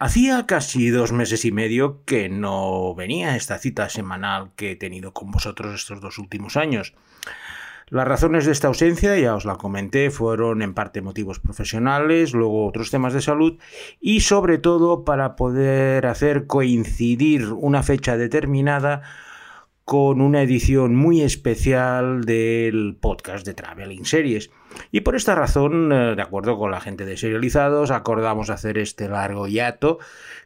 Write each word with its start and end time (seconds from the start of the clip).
Hacía 0.00 0.46
casi 0.46 0.90
dos 0.90 1.10
meses 1.10 1.44
y 1.44 1.50
medio 1.50 2.04
que 2.04 2.28
no 2.28 2.94
venía 2.94 3.34
esta 3.34 3.58
cita 3.58 3.88
semanal 3.88 4.52
que 4.54 4.70
he 4.70 4.76
tenido 4.76 5.12
con 5.12 5.32
vosotros 5.32 5.74
estos 5.74 6.00
dos 6.00 6.18
últimos 6.18 6.56
años. 6.56 6.94
Las 7.88 8.06
razones 8.06 8.46
de 8.46 8.52
esta 8.52 8.68
ausencia, 8.68 9.18
ya 9.18 9.34
os 9.34 9.44
la 9.44 9.56
comenté, 9.56 10.12
fueron 10.12 10.62
en 10.62 10.72
parte 10.72 11.00
motivos 11.02 11.40
profesionales, 11.40 12.32
luego 12.32 12.68
otros 12.68 12.92
temas 12.92 13.12
de 13.12 13.22
salud 13.22 13.58
y 14.00 14.20
sobre 14.20 14.58
todo 14.58 15.04
para 15.04 15.34
poder 15.34 16.06
hacer 16.06 16.46
coincidir 16.46 17.52
una 17.52 17.82
fecha 17.82 18.16
determinada 18.16 19.02
con 19.84 20.20
una 20.20 20.42
edición 20.42 20.94
muy 20.94 21.22
especial 21.22 22.22
del 22.22 22.96
podcast 23.00 23.44
de 23.44 23.54
Traveling 23.54 24.04
Series. 24.04 24.50
Y 24.90 25.00
por 25.00 25.16
esta 25.16 25.34
razón, 25.34 25.92
eh, 25.92 26.14
de 26.14 26.22
acuerdo 26.22 26.58
con 26.58 26.70
la 26.70 26.80
gente 26.80 27.04
de 27.04 27.16
Serializados, 27.16 27.90
acordamos 27.90 28.50
hacer 28.50 28.78
este 28.78 29.08
largo 29.08 29.46
hiato 29.46 29.98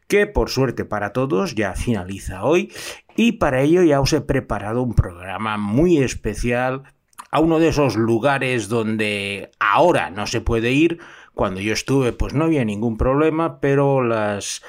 que 0.08 0.26
por 0.26 0.50
suerte 0.50 0.84
para 0.84 1.12
todos 1.12 1.54
ya 1.54 1.74
finaliza 1.74 2.44
hoy 2.44 2.72
y 3.16 3.32
para 3.32 3.62
ello 3.62 3.82
ya 3.82 4.00
os 4.00 4.12
he 4.12 4.20
preparado 4.20 4.82
un 4.82 4.94
programa 4.94 5.56
muy 5.56 5.98
especial 5.98 6.82
a 7.30 7.40
uno 7.40 7.58
de 7.58 7.68
esos 7.68 7.96
lugares 7.96 8.68
donde 8.68 9.50
ahora 9.58 10.10
no 10.10 10.26
se 10.26 10.40
puede 10.40 10.72
ir. 10.72 11.00
Cuando 11.34 11.60
yo 11.60 11.72
estuve 11.72 12.12
pues 12.12 12.34
no 12.34 12.44
había 12.44 12.64
ningún 12.64 12.98
problema, 12.98 13.60
pero 13.60 14.02
las 14.02 14.62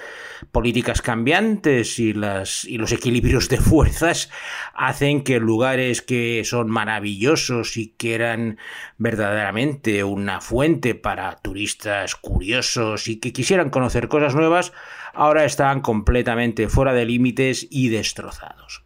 políticas 0.51 1.01
cambiantes 1.01 1.99
y, 1.99 2.13
las, 2.13 2.65
y 2.65 2.77
los 2.77 2.91
equilibrios 2.91 3.49
de 3.49 3.57
fuerzas 3.57 4.29
hacen 4.73 5.23
que 5.23 5.39
lugares 5.39 6.01
que 6.01 6.41
son 6.45 6.69
maravillosos 6.69 7.77
y 7.77 7.89
que 7.89 8.15
eran 8.15 8.57
verdaderamente 8.97 10.03
una 10.03 10.41
fuente 10.41 10.95
para 10.95 11.35
turistas 11.37 12.15
curiosos 12.15 13.07
y 13.07 13.19
que 13.19 13.33
quisieran 13.33 13.69
conocer 13.69 14.07
cosas 14.07 14.35
nuevas, 14.35 14.71
ahora 15.13 15.45
están 15.45 15.81
completamente 15.81 16.69
fuera 16.69 16.93
de 16.93 17.05
límites 17.05 17.67
y 17.69 17.89
destrozados. 17.89 18.83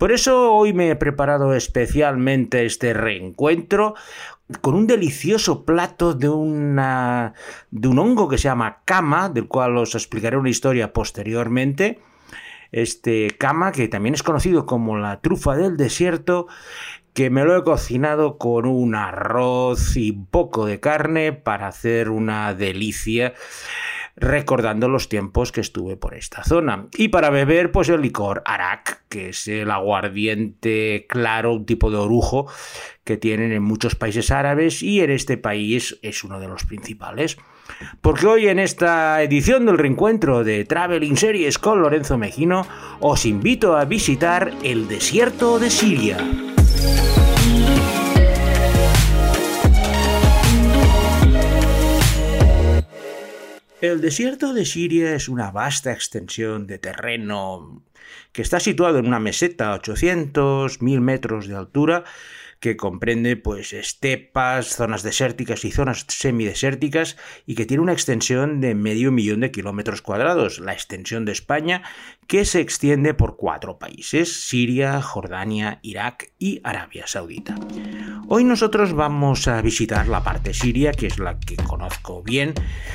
Por 0.00 0.12
eso 0.12 0.54
hoy 0.54 0.72
me 0.72 0.88
he 0.88 0.96
preparado 0.96 1.54
especialmente 1.54 2.64
este 2.64 2.94
reencuentro 2.94 3.94
con 4.60 4.74
un 4.74 4.86
delicioso 4.86 5.64
plato 5.64 6.14
de, 6.14 6.28
una, 6.28 7.34
de 7.70 7.88
un 7.88 7.98
hongo 7.98 8.28
que 8.28 8.38
se 8.38 8.44
llama 8.44 8.78
cama, 8.84 9.28
del 9.28 9.48
cual 9.48 9.76
os 9.76 9.94
explicaré 9.94 10.36
una 10.36 10.50
historia 10.50 10.92
posteriormente. 10.92 12.00
Este 12.72 13.30
cama, 13.38 13.72
que 13.72 13.88
también 13.88 14.14
es 14.14 14.22
conocido 14.22 14.66
como 14.66 14.96
la 14.98 15.20
trufa 15.20 15.56
del 15.56 15.76
desierto, 15.76 16.46
que 17.14 17.30
me 17.30 17.44
lo 17.44 17.56
he 17.56 17.64
cocinado 17.64 18.38
con 18.38 18.66
un 18.66 18.94
arroz 18.94 19.96
y 19.96 20.10
un 20.12 20.26
poco 20.26 20.66
de 20.66 20.78
carne 20.78 21.32
para 21.32 21.66
hacer 21.66 22.08
una 22.10 22.54
delicia 22.54 23.34
recordando 24.20 24.88
los 24.88 25.08
tiempos 25.08 25.50
que 25.50 25.60
estuve 25.60 25.96
por 25.96 26.14
esta 26.14 26.44
zona. 26.44 26.88
Y 26.96 27.08
para 27.08 27.30
beber, 27.30 27.72
pues 27.72 27.88
el 27.88 28.02
licor 28.02 28.42
Arak, 28.44 29.02
que 29.08 29.30
es 29.30 29.48
el 29.48 29.70
aguardiente 29.70 31.06
claro, 31.08 31.54
un 31.54 31.66
tipo 31.66 31.90
de 31.90 31.96
orujo 31.96 32.46
que 33.04 33.16
tienen 33.16 33.52
en 33.52 33.62
muchos 33.62 33.94
países 33.94 34.30
árabes 34.30 34.82
y 34.82 35.00
en 35.00 35.10
este 35.10 35.36
país 35.36 35.98
es 36.02 36.22
uno 36.22 36.38
de 36.38 36.48
los 36.48 36.64
principales. 36.64 37.38
Porque 38.00 38.26
hoy 38.26 38.48
en 38.48 38.58
esta 38.58 39.22
edición 39.22 39.66
del 39.66 39.78
reencuentro 39.78 40.44
de 40.44 40.64
Traveling 40.64 41.16
Series 41.16 41.58
con 41.58 41.80
Lorenzo 41.80 42.18
Mejino 42.18 42.66
os 43.00 43.26
invito 43.26 43.76
a 43.76 43.84
visitar 43.84 44.52
el 44.62 44.86
desierto 44.88 45.58
de 45.58 45.70
Siria. 45.70 46.18
El 53.80 54.02
desierto 54.02 54.52
de 54.52 54.66
Siria 54.66 55.14
es 55.14 55.30
una 55.30 55.50
vasta 55.50 55.90
extensión 55.90 56.66
de 56.66 56.78
terreno 56.78 57.82
que 58.32 58.42
está 58.42 58.60
situado 58.60 58.98
en 58.98 59.06
una 59.06 59.20
meseta 59.20 59.70
a 59.70 59.76
800, 59.76 60.82
1000 60.82 61.00
metros 61.00 61.48
de 61.48 61.56
altura 61.56 62.04
que 62.60 62.76
comprende 62.76 63.36
pues 63.36 63.72
estepas, 63.72 64.76
zonas 64.76 65.02
desérticas 65.02 65.64
y 65.64 65.72
zonas 65.72 66.04
semidesérticas 66.08 67.16
y 67.46 67.54
que 67.54 67.64
tiene 67.64 67.82
una 67.82 67.94
extensión 67.94 68.60
de 68.60 68.74
medio 68.74 69.12
millón 69.12 69.40
de 69.40 69.50
kilómetros 69.50 70.02
cuadrados, 70.02 70.58
la 70.60 70.74
extensión 70.74 71.24
de 71.24 71.32
España 71.32 71.82
que 72.30 72.44
se 72.44 72.60
extiende 72.60 73.12
por 73.12 73.36
cuatro 73.36 73.80
países, 73.80 74.46
Siria, 74.46 75.02
Jordania, 75.02 75.80
Irak 75.82 76.32
y 76.38 76.60
Arabia 76.62 77.08
Saudita. 77.08 77.56
Hoy 78.28 78.44
nosotros 78.44 78.92
vamos 78.92 79.48
a 79.48 79.60
visitar 79.60 80.06
la 80.06 80.22
parte 80.22 80.54
siria, 80.54 80.92
que 80.92 81.08
es 81.08 81.18
la 81.18 81.40
que 81.40 81.56
conozco 81.56 82.22
bien, 82.22 82.54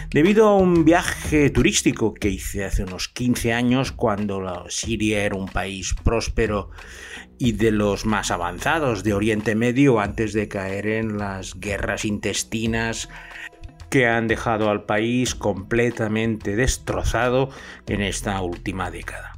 debido 0.10 0.48
a 0.48 0.56
un 0.56 0.86
viaje 0.86 1.50
turístico 1.50 2.14
que 2.14 2.30
hice 2.30 2.64
hace 2.64 2.84
unos 2.84 3.10
15 3.10 3.52
años 3.52 3.92
cuando 3.92 4.70
Siria 4.70 5.26
era 5.26 5.36
un 5.36 5.50
país 5.50 5.94
próspero 6.02 6.70
y 7.38 7.52
de 7.52 7.72
los 7.72 8.06
más 8.06 8.32
avanzados 8.32 9.04
de 9.04 9.16
Oriente 9.16 9.54
Medio 9.54 10.00
antes 10.00 10.32
de 10.32 10.48
caer 10.48 10.88
en 10.88 11.18
las 11.18 11.60
guerras 11.60 12.06
intestinas 12.06 13.10
que 13.96 14.08
han 14.08 14.28
dejado 14.28 14.70
al 14.70 14.84
país 14.84 15.36
completamente 15.36 16.58
destrozado 16.58 17.48
en 17.88 18.02
esta 18.02 18.42
última 18.42 18.92
década. 18.92 19.38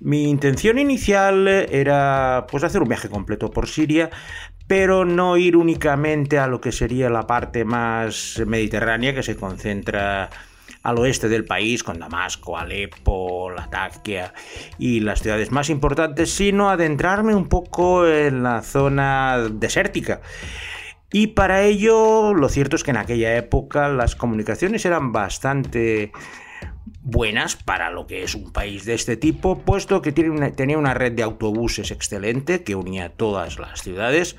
Mi 0.00 0.30
intención 0.30 0.78
inicial 0.78 1.46
era 1.46 2.46
pues 2.50 2.64
hacer 2.64 2.80
un 2.80 2.88
viaje 2.88 3.10
completo 3.10 3.50
por 3.50 3.68
Siria, 3.68 4.08
pero 4.66 5.04
no 5.04 5.36
ir 5.36 5.54
únicamente 5.54 6.38
a 6.38 6.46
lo 6.46 6.62
que 6.62 6.72
sería 6.72 7.10
la 7.10 7.26
parte 7.26 7.66
más 7.66 8.42
mediterránea 8.46 9.14
que 9.14 9.22
se 9.22 9.36
concentra 9.36 10.30
al 10.82 10.98
oeste 10.98 11.28
del 11.28 11.44
país, 11.44 11.84
con 11.84 11.98
Damasco, 11.98 12.56
Alepo, 12.56 13.50
Latakia 13.50 14.32
y 14.78 15.00
las 15.00 15.20
ciudades 15.20 15.50
más 15.50 15.68
importantes, 15.68 16.30
sino 16.30 16.70
adentrarme 16.70 17.34
un 17.34 17.50
poco 17.50 18.08
en 18.08 18.42
la 18.44 18.62
zona 18.62 19.46
desértica. 19.52 20.22
Y 21.12 21.28
para 21.28 21.62
ello, 21.62 22.34
lo 22.34 22.48
cierto 22.48 22.76
es 22.76 22.84
que 22.84 22.92
en 22.92 22.96
aquella 22.96 23.36
época 23.36 23.88
las 23.88 24.14
comunicaciones 24.14 24.84
eran 24.84 25.12
bastante 25.12 26.12
buenas 27.02 27.56
para 27.56 27.90
lo 27.90 28.06
que 28.06 28.22
es 28.22 28.34
un 28.34 28.52
país 28.52 28.84
de 28.84 28.94
este 28.94 29.16
tipo, 29.16 29.58
puesto 29.60 30.02
que 30.02 30.12
tenía 30.12 30.78
una 30.78 30.94
red 30.94 31.12
de 31.12 31.22
autobuses 31.22 31.90
excelente 31.90 32.62
que 32.62 32.74
unía 32.74 33.10
todas 33.10 33.58
las 33.58 33.82
ciudades. 33.82 34.36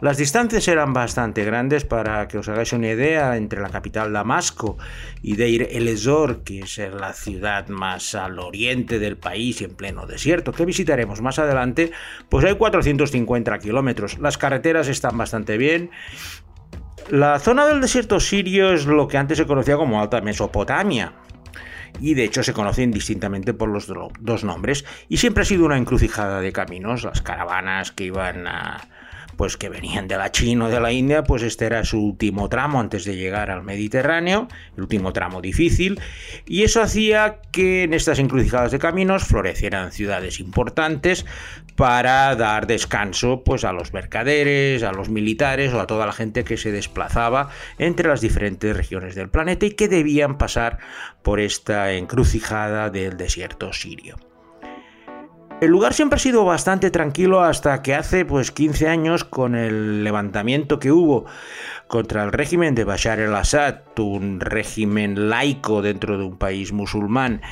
Las 0.00 0.16
distancias 0.16 0.66
eran 0.66 0.94
bastante 0.94 1.44
grandes 1.44 1.84
para 1.84 2.26
que 2.26 2.38
os 2.38 2.48
hagáis 2.48 2.72
una 2.72 2.88
idea 2.88 3.36
entre 3.36 3.60
la 3.60 3.68
capital 3.68 4.14
Damasco 4.14 4.78
y 5.20 5.36
Deir 5.36 5.68
el 5.72 5.88
Ezor, 5.88 6.42
que 6.42 6.60
es 6.60 6.78
la 6.78 7.12
ciudad 7.12 7.68
más 7.68 8.14
al 8.14 8.38
oriente 8.38 8.98
del 8.98 9.18
país 9.18 9.60
y 9.60 9.64
en 9.64 9.74
pleno 9.74 10.06
desierto, 10.06 10.52
que 10.52 10.64
visitaremos 10.64 11.20
más 11.20 11.38
adelante, 11.38 11.92
pues 12.30 12.46
hay 12.46 12.54
450 12.54 13.58
kilómetros. 13.58 14.18
Las 14.18 14.38
carreteras 14.38 14.88
están 14.88 15.18
bastante 15.18 15.58
bien 15.58 15.90
la 17.10 17.40
zona 17.40 17.66
del 17.66 17.80
desierto 17.80 18.20
sirio 18.20 18.72
es 18.72 18.86
lo 18.86 19.08
que 19.08 19.18
antes 19.18 19.36
se 19.38 19.46
conocía 19.46 19.76
como 19.76 20.00
Alta 20.00 20.20
Mesopotamia, 20.20 21.12
y 21.98 22.14
de 22.14 22.24
hecho 22.24 22.42
se 22.42 22.52
conocen 22.52 22.90
distintamente 22.90 23.54
por 23.54 23.68
los 23.68 23.90
dos 24.20 24.44
nombres. 24.44 24.84
Y 25.08 25.16
siempre 25.16 25.42
ha 25.42 25.46
sido 25.46 25.64
una 25.64 25.78
encrucijada 25.78 26.40
de 26.40 26.52
caminos, 26.52 27.04
las 27.04 27.22
caravanas 27.22 27.92
que 27.92 28.04
iban 28.04 28.46
a 28.46 28.88
pues 29.40 29.56
que 29.56 29.70
venían 29.70 30.06
de 30.06 30.18
la 30.18 30.30
China 30.30 30.66
o 30.66 30.68
de 30.68 30.80
la 30.80 30.92
India, 30.92 31.24
pues 31.24 31.42
este 31.42 31.64
era 31.64 31.82
su 31.82 31.98
último 31.98 32.50
tramo 32.50 32.78
antes 32.78 33.06
de 33.06 33.16
llegar 33.16 33.50
al 33.50 33.62
Mediterráneo, 33.62 34.48
el 34.76 34.82
último 34.82 35.14
tramo 35.14 35.40
difícil, 35.40 35.98
y 36.44 36.62
eso 36.62 36.82
hacía 36.82 37.38
que 37.50 37.84
en 37.84 37.94
estas 37.94 38.18
encrucijadas 38.18 38.70
de 38.70 38.78
caminos 38.78 39.24
florecieran 39.24 39.92
ciudades 39.92 40.40
importantes 40.40 41.24
para 41.74 42.36
dar 42.36 42.66
descanso 42.66 43.42
pues 43.42 43.64
a 43.64 43.72
los 43.72 43.94
mercaderes, 43.94 44.82
a 44.82 44.92
los 44.92 45.08
militares 45.08 45.72
o 45.72 45.80
a 45.80 45.86
toda 45.86 46.04
la 46.04 46.12
gente 46.12 46.44
que 46.44 46.58
se 46.58 46.70
desplazaba 46.70 47.48
entre 47.78 48.10
las 48.10 48.20
diferentes 48.20 48.76
regiones 48.76 49.14
del 49.14 49.30
planeta 49.30 49.64
y 49.64 49.70
que 49.70 49.88
debían 49.88 50.36
pasar 50.36 50.80
por 51.22 51.40
esta 51.40 51.94
encrucijada 51.94 52.90
del 52.90 53.16
desierto 53.16 53.72
sirio. 53.72 54.18
El 55.60 55.70
lugar 55.70 55.92
siempre 55.92 56.16
ha 56.16 56.20
sido 56.20 56.44
bastante 56.44 56.90
tranquilo 56.90 57.42
hasta 57.42 57.82
que 57.82 57.94
hace 57.94 58.24
pues 58.24 58.50
15 58.50 58.88
años 58.88 59.24
con 59.24 59.54
el 59.54 60.02
levantamiento 60.02 60.78
que 60.78 60.90
hubo 60.90 61.26
contra 61.86 62.24
el 62.24 62.32
régimen 62.32 62.74
de 62.74 62.84
Bashar 62.84 63.20
el-Assad, 63.20 63.80
un 63.98 64.40
régimen 64.40 65.28
laico 65.28 65.82
dentro 65.82 66.16
de 66.16 66.24
un 66.24 66.38
país 66.38 66.72
musulmán 66.72 67.42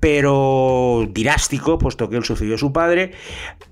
pero 0.00 1.08
dinástico, 1.10 1.78
puesto 1.78 2.08
que 2.08 2.16
él 2.16 2.24
sucedió 2.24 2.54
a 2.54 2.58
su 2.58 2.72
padre, 2.72 3.12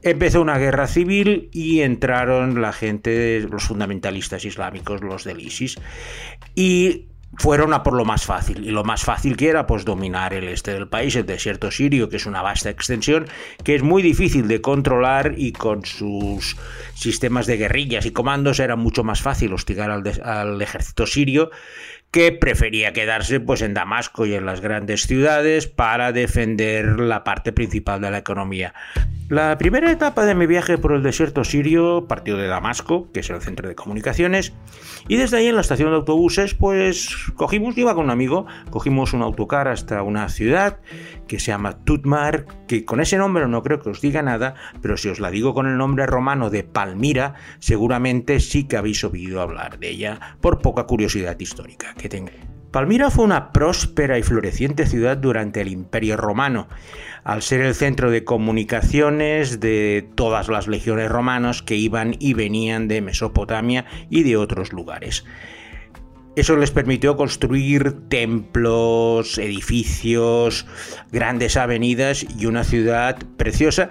empezó 0.02 0.40
una 0.42 0.58
guerra 0.58 0.88
civil 0.88 1.48
y 1.52 1.82
entraron 1.82 2.60
la 2.60 2.72
gente, 2.72 3.46
los 3.48 3.64
fundamentalistas 3.64 4.44
islámicos, 4.44 5.02
los 5.02 5.22
del 5.22 5.40
ISIS, 5.40 5.78
y 6.54 7.06
fueron 7.38 7.73
a 7.75 7.82
por 7.82 7.94
lo 7.94 8.05
más 8.05 8.25
fácil. 8.25 8.64
Y 8.64 8.70
lo 8.70 8.84
más 8.84 9.05
fácil 9.05 9.37
que 9.37 9.49
era, 9.49 9.67
pues 9.67 9.84
dominar 9.84 10.34
el 10.34 10.49
este 10.49 10.73
del 10.73 10.88
país, 10.88 11.17
el 11.17 11.26
desierto 11.26 11.70
sirio, 11.70 12.08
que 12.08 12.17
es 12.17 12.26
una 12.26 12.43
vasta 12.43 12.70
extensión, 12.70 13.26
que 13.64 13.75
es 13.75 13.82
muy 13.82 14.02
difícil 14.02 14.49
de 14.49 14.61
controlar 14.61 15.34
y 15.37 15.52
con 15.52 15.84
sus 15.84 16.56
sistemas 16.94 17.46
de 17.46 17.56
guerrillas 17.56 18.06
y 18.06 18.12
comandos 18.12 18.61
era 18.61 18.76
mucho 18.76 19.05
más 19.05 19.23
fácil 19.23 19.52
hostigar 19.52 19.90
al, 19.90 20.02
al 20.23 20.62
ejército 20.62 21.06
sirio 21.06 21.50
que 22.11 22.32
prefería 22.32 22.93
quedarse 22.93 23.40
pues 23.40 23.61
en 23.62 23.75
Damasco 23.75 24.25
y 24.25 24.34
en 24.34 24.46
las 24.46 24.61
grandes 24.61 25.02
ciudades 25.02 25.67
para 25.67 26.12
defender 26.12 26.99
la 27.00 27.25
parte 27.25 27.52
principal 27.52 28.00
de 28.00 28.11
la 28.11 28.19
economía. 28.19 28.73
La 29.28 29.58
primera 29.58 29.90
etapa 29.90 30.25
de 30.25 30.37
mi 30.37 30.46
viaje 30.46 30.78
por 30.78 30.93
el 30.93 31.02
desierto 31.02 31.43
sirio 31.43 32.06
partió 32.06 32.37
de 32.37 32.46
Damasco, 32.46 33.11
que 33.11 33.20
es 33.20 33.31
el 33.31 33.43
centro 33.43 33.69
de 33.69 33.75
comunicaciones, 33.75 34.52
y 35.08 35.17
desde 35.17 35.38
ahí 35.38 35.49
en 35.49 35.56
la 35.56 35.62
estación 35.62 35.90
de 35.90 35.96
autobuses, 35.96 36.55
pues 36.55 37.11
cogimos, 37.34 37.76
iba 37.76 37.96
con 37.96 38.05
un 38.05 38.12
amigo, 38.12 38.46
cogimos 38.70 39.14
un 39.14 39.23
autocar 39.23 39.67
hasta 39.67 40.05
una 40.05 40.28
ciudad 40.28 40.78
que 41.26 41.40
se 41.40 41.46
llama 41.46 41.84
Tutmar, 41.84 42.46
que 42.69 42.84
con 42.84 43.00
ese 43.00 43.19
nombre 43.19 43.49
no 43.49 43.64
creo 43.64 43.81
que 43.81 43.90
os 43.90 44.00
diga 44.00 44.23
nada, 44.23 44.55
pero 44.81 44.96
si 44.96 45.08
os 45.08 45.19
la 45.19 45.32
digo 45.32 45.55
con 45.55 45.67
el 45.67 45.76
nombre 45.76 46.06
romano 46.06 46.49
de 46.49 46.62
Palmira, 46.62 47.34
seguramente 47.58 48.38
sí 48.38 48.69
que 48.69 48.76
habéis 48.76 49.02
oído 49.02 49.40
hablar 49.40 49.81
de 49.81 49.90
ella 49.90 50.37
por 50.40 50.61
poca 50.61 50.84
curiosidad 50.84 51.37
histórica 51.40 51.94
que 51.94 52.08
tenga. 52.08 52.55
Palmira 52.76 53.11
fue 53.11 53.25
una 53.25 53.52
próspera 53.52 54.19
y 54.19 54.23
floreciente 54.23 54.84
ciudad 54.84 55.17
durante 55.17 55.62
el 55.62 55.69
Imperio 55.69 56.19
Romano, 56.19 56.69
al 57.25 57.40
ser 57.40 57.62
el 57.62 57.75
centro 57.75 58.11
de 58.11 58.23
comunicaciones 58.23 59.61
de 59.61 60.06
todas 60.14 60.49
las 60.49 60.69
legiones 60.69 61.11
romanas 61.11 61.62
que 61.62 61.76
iban 61.76 62.17
y 62.19 62.34
venían 62.34 62.87
de 62.87 63.00
Mesopotamia 63.00 63.87
y 64.11 64.25
de 64.25 64.37
otros 64.37 64.75
lugares. 64.75 65.25
Eso 66.36 66.54
les 66.54 66.70
permitió 66.70 67.16
construir 67.16 68.08
templos, 68.10 69.38
edificios, 69.38 70.66
grandes 71.10 71.56
avenidas 71.56 72.26
y 72.38 72.44
una 72.44 72.62
ciudad 72.62 73.16
preciosa 73.38 73.88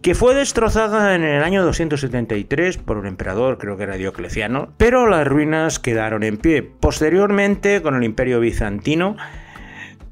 que 0.00 0.14
fue 0.14 0.34
destrozada 0.34 1.14
en 1.14 1.22
el 1.22 1.44
año 1.44 1.62
273 1.62 2.78
por 2.78 2.96
un 2.96 3.06
emperador, 3.06 3.58
creo 3.58 3.76
que 3.76 3.82
era 3.82 3.96
Diocleciano, 3.96 4.72
pero 4.78 5.06
las 5.06 5.26
ruinas 5.28 5.78
quedaron 5.78 6.22
en 6.22 6.38
pie. 6.38 6.62
Posteriormente, 6.62 7.82
con 7.82 7.94
el 7.94 8.04
imperio 8.04 8.40
bizantino, 8.40 9.16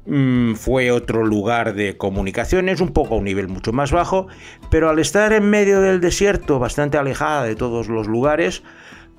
mm, 0.05 0.53
fue 0.53 0.91
otro 0.91 1.25
lugar 1.25 1.73
de 1.73 1.97
comunicaciones, 1.97 2.79
un 2.79 2.93
poco 2.93 3.15
a 3.15 3.17
un 3.17 3.23
nivel 3.23 3.47
mucho 3.47 3.73
más 3.73 3.91
bajo, 3.91 4.27
pero 4.69 4.87
al 4.87 4.99
estar 4.99 5.33
en 5.33 5.49
medio 5.49 5.81
del 5.81 5.99
desierto, 5.99 6.59
bastante 6.59 6.99
alejada 6.99 7.43
de 7.43 7.55
todos 7.55 7.89
los 7.89 8.05
lugares, 8.05 8.61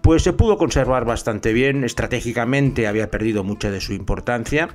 pues 0.02 0.22
se 0.22 0.32
pudo 0.32 0.58
conservar 0.58 1.04
bastante 1.04 1.52
bien, 1.52 1.84
estratégicamente 1.84 2.86
había 2.86 3.10
perdido 3.10 3.44
mucha 3.44 3.70
de 3.70 3.80
su 3.80 3.92
importancia. 3.92 4.68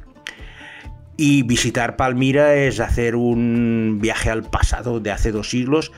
Y 1.18 1.44
visitar 1.44 1.96
Palmira 1.98 2.56
es 2.56 2.80
hacer 2.80 3.16
un 3.16 3.98
viaje 4.02 4.30
al 4.30 4.44
pasado 4.44 5.00
de 5.00 5.12
hace 5.12 5.32
dos 5.32 5.50
siglos. 5.50 5.92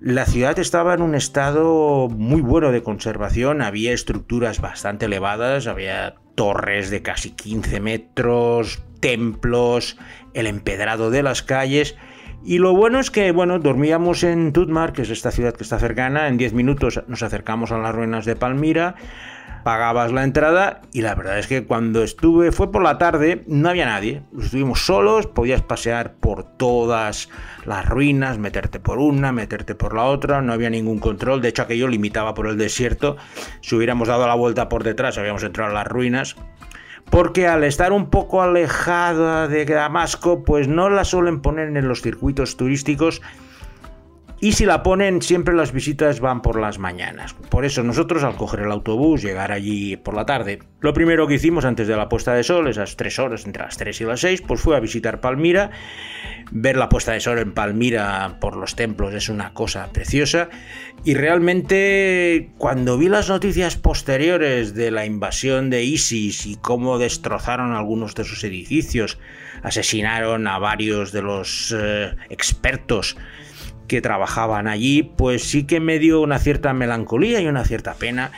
La 0.00 0.26
ciudad 0.26 0.58
estaba 0.58 0.94
en 0.94 1.02
un 1.02 1.14
estado 1.14 2.08
muy 2.08 2.40
bueno 2.40 2.70
de 2.72 2.82
conservación, 2.82 3.62
había 3.62 3.92
estructuras 3.92 4.60
bastante 4.60 5.06
elevadas, 5.06 5.66
había 5.66 6.14
torres 6.34 6.90
de 6.90 7.02
casi 7.02 7.30
15 7.30 7.80
metros, 7.80 8.82
templos, 9.00 9.96
el 10.34 10.46
empedrado 10.46 11.10
de 11.10 11.22
las 11.22 11.42
calles 11.42 11.96
y 12.44 12.58
lo 12.58 12.74
bueno 12.74 13.00
es 13.00 13.10
que, 13.10 13.32
bueno, 13.32 13.58
dormíamos 13.58 14.22
en 14.22 14.52
Tutmar, 14.52 14.92
que 14.92 15.02
es 15.02 15.10
esta 15.10 15.30
ciudad 15.30 15.54
que 15.54 15.62
está 15.62 15.78
cercana, 15.78 16.28
en 16.28 16.36
10 16.36 16.52
minutos 16.52 17.02
nos 17.06 17.22
acercamos 17.22 17.72
a 17.72 17.78
las 17.78 17.94
ruinas 17.94 18.26
de 18.26 18.36
Palmira, 18.36 18.96
pagabas 19.64 20.12
la 20.12 20.24
entrada 20.24 20.82
y 20.92 21.00
la 21.00 21.14
verdad 21.14 21.38
es 21.38 21.46
que 21.46 21.64
cuando 21.64 22.02
estuve, 22.02 22.52
fue 22.52 22.70
por 22.70 22.82
la 22.82 22.98
tarde, 22.98 23.44
no 23.46 23.70
había 23.70 23.86
nadie, 23.86 24.22
estuvimos 24.38 24.84
solos, 24.84 25.26
podías 25.26 25.62
pasear 25.62 26.12
por 26.14 26.44
todas 26.44 27.30
las 27.64 27.88
ruinas, 27.88 28.38
meterte 28.38 28.78
por 28.78 28.98
una, 28.98 29.32
meterte 29.32 29.74
por 29.74 29.94
la 29.94 30.04
otra, 30.04 30.42
no 30.42 30.52
había 30.52 30.68
ningún 30.68 30.98
control, 30.98 31.40
de 31.40 31.48
hecho 31.48 31.62
aquello 31.62 31.88
limitaba 31.88 32.34
por 32.34 32.46
el 32.46 32.58
desierto, 32.58 33.16
si 33.62 33.74
hubiéramos 33.74 34.08
dado 34.08 34.26
la 34.26 34.34
vuelta 34.34 34.68
por 34.68 34.84
detrás 34.84 35.16
habíamos 35.16 35.42
entrado 35.42 35.70
a 35.70 35.74
las 35.74 35.88
ruinas 35.88 36.36
porque 37.10 37.46
al 37.46 37.64
estar 37.64 37.92
un 37.92 38.10
poco 38.10 38.42
alejada 38.42 39.48
de 39.48 39.64
Damasco, 39.64 40.44
pues 40.44 40.68
no 40.68 40.88
la 40.90 41.04
suelen 41.04 41.40
poner 41.40 41.76
en 41.76 41.88
los 41.88 42.02
circuitos 42.02 42.56
turísticos 42.56 43.22
y 44.44 44.52
si 44.52 44.66
la 44.66 44.82
ponen, 44.82 45.22
siempre 45.22 45.54
las 45.54 45.72
visitas 45.72 46.20
van 46.20 46.42
por 46.42 46.60
las 46.60 46.78
mañanas. 46.78 47.32
Por 47.32 47.64
eso 47.64 47.82
nosotros 47.82 48.24
al 48.24 48.36
coger 48.36 48.60
el 48.60 48.72
autobús, 48.72 49.22
llegar 49.22 49.52
allí 49.52 49.96
por 49.96 50.12
la 50.12 50.26
tarde, 50.26 50.58
lo 50.80 50.92
primero 50.92 51.26
que 51.26 51.36
hicimos 51.36 51.64
antes 51.64 51.88
de 51.88 51.96
la 51.96 52.10
puesta 52.10 52.34
de 52.34 52.42
sol, 52.42 52.68
esas 52.68 52.96
tres 52.96 53.18
horas, 53.18 53.46
entre 53.46 53.62
las 53.62 53.78
3 53.78 54.02
y 54.02 54.04
las 54.04 54.20
6, 54.20 54.42
pues 54.42 54.60
fue 54.60 54.76
a 54.76 54.80
visitar 54.80 55.22
Palmira. 55.22 55.70
Ver 56.50 56.76
la 56.76 56.90
puesta 56.90 57.12
de 57.12 57.20
sol 57.20 57.38
en 57.38 57.54
Palmira 57.54 58.36
por 58.38 58.56
los 58.56 58.76
templos 58.76 59.14
es 59.14 59.30
una 59.30 59.54
cosa 59.54 59.90
preciosa. 59.94 60.50
Y 61.04 61.14
realmente 61.14 62.50
cuando 62.58 62.98
vi 62.98 63.08
las 63.08 63.30
noticias 63.30 63.76
posteriores 63.76 64.74
de 64.74 64.90
la 64.90 65.06
invasión 65.06 65.70
de 65.70 65.84
ISIS 65.84 66.44
y 66.44 66.56
cómo 66.56 66.98
destrozaron 66.98 67.72
algunos 67.72 68.14
de 68.14 68.24
sus 68.24 68.44
edificios, 68.44 69.18
asesinaron 69.62 70.46
a 70.46 70.58
varios 70.58 71.12
de 71.12 71.22
los 71.22 71.74
eh, 71.74 72.14
expertos, 72.28 73.16
que 73.86 74.00
trabajaban 74.00 74.66
allí, 74.66 75.02
pues 75.02 75.44
sí 75.44 75.64
que 75.64 75.80
me 75.80 75.98
dio 75.98 76.20
una 76.20 76.38
cierta 76.38 76.72
melancolía 76.72 77.40
y 77.40 77.46
una 77.46 77.64
cierta 77.64 77.94
pena 77.94 78.32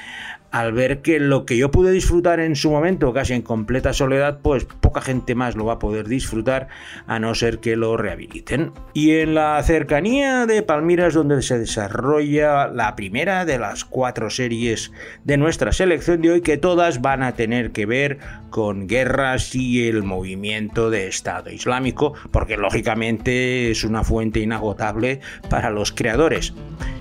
al 0.61 0.73
ver 0.73 1.03
que 1.03 1.21
lo 1.21 1.45
que 1.45 1.59
yo 1.59 1.71
pude 1.71 1.93
disfrutar 1.93 2.41
en 2.41 2.57
su 2.57 2.71
momento, 2.71 3.13
casi 3.13 3.35
en 3.35 3.43
completa 3.43 3.93
soledad, 3.93 4.41
pues 4.43 4.65
poca 4.65 5.03
gente 5.03 5.35
más 5.35 5.55
lo 5.55 5.67
va 5.67 5.75
a 5.75 5.79
poder 5.79 6.09
disfrutar 6.09 6.69
a 7.07 7.19
no 7.19 7.35
ser 7.35 7.59
que 7.59 7.77
lo 7.77 7.99
rehabiliten. 7.99 8.73
Y 8.95 9.17
en 9.17 9.35
la 9.35 9.63
cercanía 9.63 10.47
de 10.47 10.63
Palmira 10.63 11.09
es 11.09 11.15
donde 11.15 11.43
se 11.43 11.59
desarrolla 11.59 12.69
la 12.69 12.97
primera 12.97 13.45
de 13.45 13.59
las 13.59 13.85
cuatro 13.85 14.31
series 14.31 14.93
de 15.25 15.37
nuestra 15.37 15.73
selección 15.73 16.23
de 16.23 16.31
hoy, 16.31 16.41
que 16.41 16.57
todas 16.57 17.03
van 17.03 17.23
a 17.23 17.33
tener 17.33 17.73
que 17.73 17.85
ver 17.85 18.19
con 18.49 18.87
guerras 18.87 19.55
y 19.55 19.87
el 19.87 20.05
movimiento 20.05 20.89
de 20.89 21.09
Estado 21.09 21.51
Islámico, 21.51 22.15
porque 22.31 22.57
lógicamente 22.57 23.71
es 23.71 23.85
una 23.85 24.05
fuente 24.05 24.41
inagotable 24.41 25.21
para 25.51 25.69
los 25.69 25.93
creadores. 25.93 26.55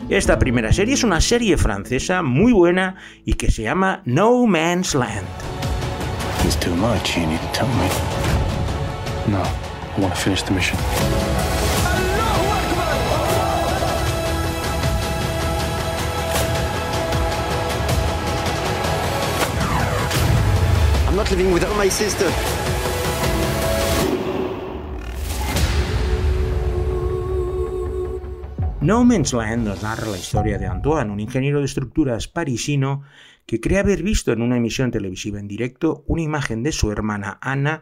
Esta 0.10 0.38
primera 0.38 0.72
serie 0.72 0.94
es 0.94 1.04
una 1.04 1.20
serie 1.20 1.58
francesa 1.58 2.22
muy 2.22 2.52
buena 2.52 2.96
y 3.26 3.34
que 3.34 3.45
se 3.50 3.64
llama 3.64 4.02
No 4.06 4.46
Man's 4.46 4.96
Land. 4.96 5.28
It's 6.46 6.56
too 6.56 6.76
much, 6.76 7.18
you 7.18 7.26
need 7.26 7.40
to 7.40 7.52
tell 7.54 7.68
me. 7.68 7.90
No, 9.28 9.42
I 9.42 10.00
want 10.00 10.14
to 10.14 10.20
finish 10.22 10.44
the 10.44 10.52
mission. 10.52 10.78
I'm 21.08 21.16
not 21.16 21.30
living 21.32 21.52
without 21.52 21.76
my 21.78 21.90
sister. 21.90 22.55
No 28.86 29.04
Man's 29.04 29.34
Land 29.34 29.68
nos 29.68 29.82
narra 29.82 30.06
la 30.06 30.18
historia 30.20 30.60
de 30.60 30.68
Antoine, 30.68 31.12
un 31.12 31.20
ingeniero 31.20 31.58
de 31.58 31.66
estructuras 31.66 32.28
parisino 32.28 33.02
que 33.48 33.60
cree 33.60 33.80
haber 33.80 34.04
visto 34.04 34.32
en 34.32 34.44
una 34.44 34.58
emisión 34.58 34.92
televisiva 34.92 35.40
en 35.40 35.48
directo 35.48 36.04
una 36.06 36.22
imagen 36.22 36.62
de 36.62 36.72
su 36.72 36.92
hermana 36.92 37.40
Ana, 37.42 37.82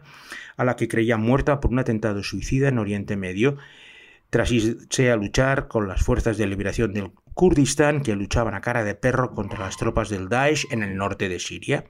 a 0.56 0.64
la 0.64 0.76
que 0.76 0.88
creía 0.88 1.18
muerta 1.18 1.60
por 1.60 1.72
un 1.72 1.78
atentado 1.78 2.22
suicida 2.22 2.68
en 2.68 2.78
Oriente 2.78 3.16
Medio, 3.16 3.58
tras 4.30 4.50
irse 4.50 5.10
a 5.10 5.16
luchar 5.16 5.68
con 5.68 5.88
las 5.88 6.02
fuerzas 6.02 6.38
de 6.38 6.46
liberación 6.46 6.94
del 6.94 7.10
Kurdistán 7.34 8.00
que 8.00 8.16
luchaban 8.16 8.54
a 8.54 8.62
cara 8.62 8.82
de 8.82 8.94
perro 8.94 9.34
contra 9.34 9.58
las 9.58 9.76
tropas 9.76 10.08
del 10.08 10.30
Daesh 10.30 10.68
en 10.70 10.82
el 10.82 10.96
norte 10.96 11.28
de 11.28 11.38
Siria. 11.38 11.84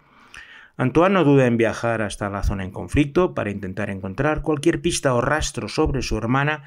Antoine 0.76 1.14
no 1.14 1.22
duda 1.22 1.46
en 1.46 1.56
viajar 1.56 2.02
hasta 2.02 2.28
la 2.30 2.42
zona 2.42 2.64
en 2.64 2.72
conflicto 2.72 3.32
para 3.32 3.52
intentar 3.52 3.90
encontrar 3.90 4.42
cualquier 4.42 4.82
pista 4.82 5.14
o 5.14 5.20
rastro 5.20 5.68
sobre 5.68 6.02
su 6.02 6.18
hermana 6.18 6.64